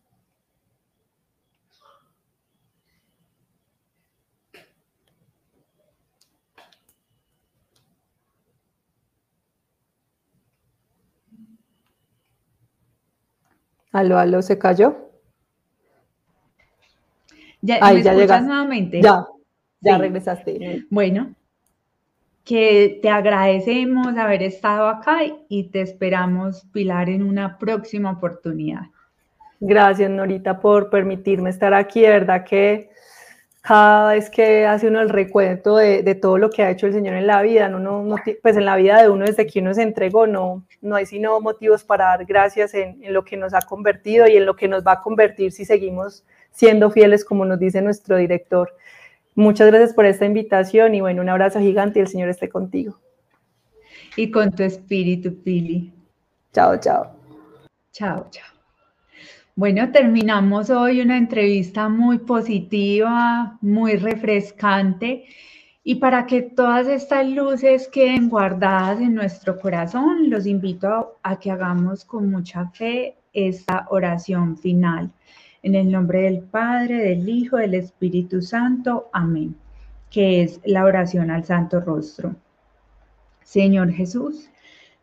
[13.92, 15.10] Aló, aló, ¿se cayó?
[17.60, 19.02] Ya, Ahí, ya llegas nuevamente.
[19.02, 19.26] Ya,
[19.82, 20.86] ya regresaste.
[20.88, 21.34] Bueno,
[22.44, 28.82] que te agradecemos haber estado acá y te esperamos, Pilar, en una próxima oportunidad.
[29.60, 32.00] Gracias, Norita, por permitirme estar aquí.
[32.00, 32.90] De verdad que
[33.62, 37.14] cada vez que hace uno el recuento de, todo lo que ha hecho el Señor
[37.14, 40.26] en la vida, no, pues en la vida de uno desde que uno se entregó,
[40.26, 44.36] no, no hay sino motivos para dar gracias en, lo que nos ha convertido y
[44.36, 48.16] en lo que nos va a convertir si seguimos siendo fieles, como nos dice nuestro
[48.16, 48.74] director.
[49.40, 53.00] Muchas gracias por esta invitación y bueno, un abrazo gigante y el Señor esté contigo.
[54.14, 55.90] Y con tu espíritu, Pili.
[56.52, 57.16] Chao, chao.
[57.90, 58.44] Chao, chao.
[59.56, 65.24] Bueno, terminamos hoy una entrevista muy positiva, muy refrescante.
[65.84, 71.50] Y para que todas estas luces queden guardadas en nuestro corazón, los invito a, que
[71.50, 75.10] hagamos con mucha fe esta oración final.
[75.62, 79.10] En el nombre del Padre, del Hijo, del Espíritu Santo.
[79.12, 79.54] Amén.
[80.10, 82.34] Que es la oración al Santo Rostro.
[83.42, 84.48] Señor Jesús,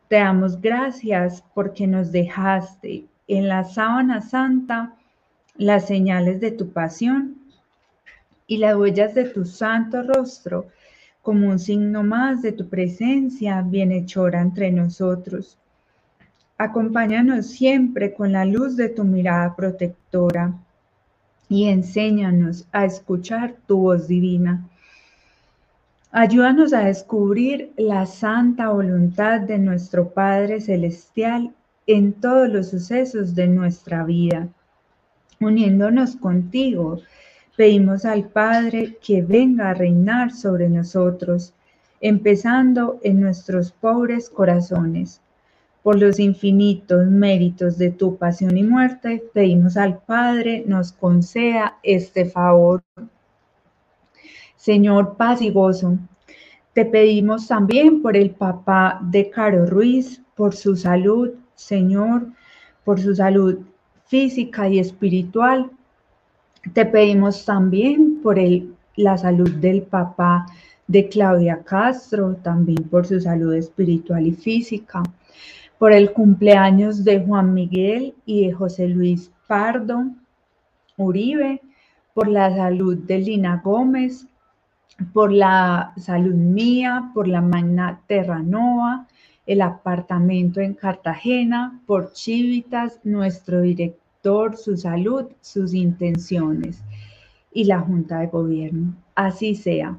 [0.07, 4.95] te damos gracias porque nos dejaste en la sábana santa
[5.57, 7.35] las señales de tu pasión
[8.47, 10.67] y las huellas de tu santo rostro
[11.21, 15.57] como un signo más de tu presencia bienhechora entre nosotros.
[16.59, 20.55] Acompáñanos siempre con la luz de tu mirada protectora
[21.47, 24.67] y enséñanos a escuchar tu voz divina.
[26.11, 31.53] Ayúdanos a descubrir la santa voluntad de nuestro Padre Celestial
[31.85, 34.47] en todos los sucesos de nuestra vida.
[35.39, 37.01] Uniéndonos contigo,
[37.55, 41.53] pedimos al Padre que venga a reinar sobre nosotros,
[42.01, 45.21] empezando en nuestros pobres corazones.
[45.87, 52.25] Por los infinitos méritos de tu pasión y muerte, pedimos al Padre nos conceda este
[52.25, 52.83] favor.
[54.57, 55.97] Señor paz y gozo,
[56.73, 62.27] te pedimos también por el papá de Caro Ruiz, por su salud, Señor,
[62.83, 63.59] por su salud
[64.07, 65.71] física y espiritual.
[66.73, 70.47] Te pedimos también por el, la salud del papá
[70.85, 75.01] de Claudia Castro, también por su salud espiritual y física,
[75.79, 80.05] por el cumpleaños de Juan Miguel y de José Luis Pardo
[80.97, 81.61] Uribe,
[82.13, 84.27] por la salud de Lina Gómez,
[85.13, 89.07] por la salud mía, por la Magna Terranova,
[89.45, 96.83] el apartamento en Cartagena, por Chivitas, nuestro director, su salud, sus intenciones
[97.53, 98.95] y la Junta de Gobierno.
[99.15, 99.95] Así sea.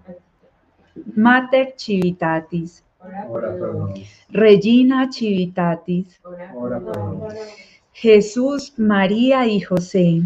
[1.14, 3.94] Mater Chivitatis, ora pro.
[4.30, 6.20] Regina Civitatis,
[6.54, 7.78] Ora pro nobis.
[7.92, 10.22] Jesús, María y José.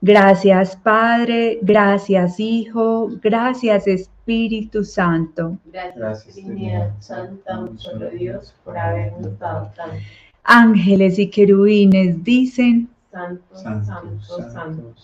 [0.00, 5.58] Gracias Padre, gracias Hijo, gracias Espíritu Santo.
[5.64, 9.96] Gracias, Trinidad Santa, un solo Dios, por habernos dado tanto.
[10.44, 14.94] Ángeles y querubines dicen, Santo, Santo, santo,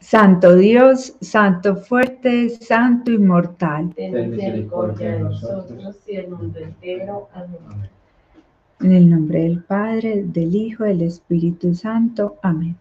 [0.00, 0.56] santo.
[0.56, 3.92] Dios, Santo fuerte, Santo inmortal.
[3.94, 7.28] Ten misericordia de nosotros y del mundo entero.
[7.34, 7.58] Amén.
[7.68, 7.90] Amén.
[8.80, 12.36] En el nombre del Padre, del Hijo, del Espíritu Santo.
[12.40, 12.78] Amén.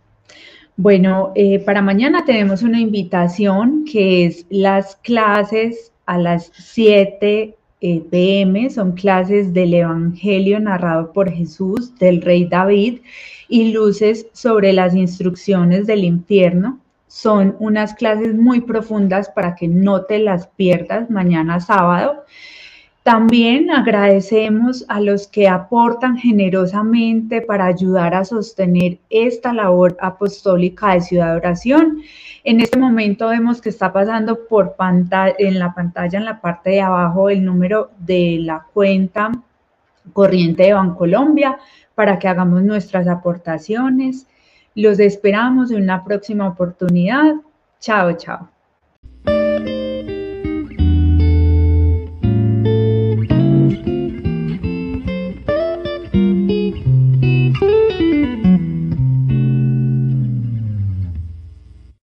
[0.77, 8.69] Bueno, eh, para mañana tenemos una invitación que es las clases a las 7 eh.
[8.69, 13.01] Son clases del Evangelio narrado por Jesús, del Rey David,
[13.49, 16.79] y luces sobre las instrucciones del infierno.
[17.07, 22.23] Son unas clases muy profundas para que no te las pierdas mañana sábado.
[23.03, 31.01] También agradecemos a los que aportan generosamente para ayudar a sostener esta labor apostólica de
[31.01, 32.01] ciudad de oración.
[32.45, 36.69] En este momento vemos que está pasando por pantalla, en la pantalla, en la parte
[36.69, 39.31] de abajo, el número de la cuenta
[40.13, 41.57] corriente de Bancolombia
[41.95, 44.27] para que hagamos nuestras aportaciones.
[44.75, 47.33] Los esperamos en una próxima oportunidad.
[47.81, 48.52] Chao, chao.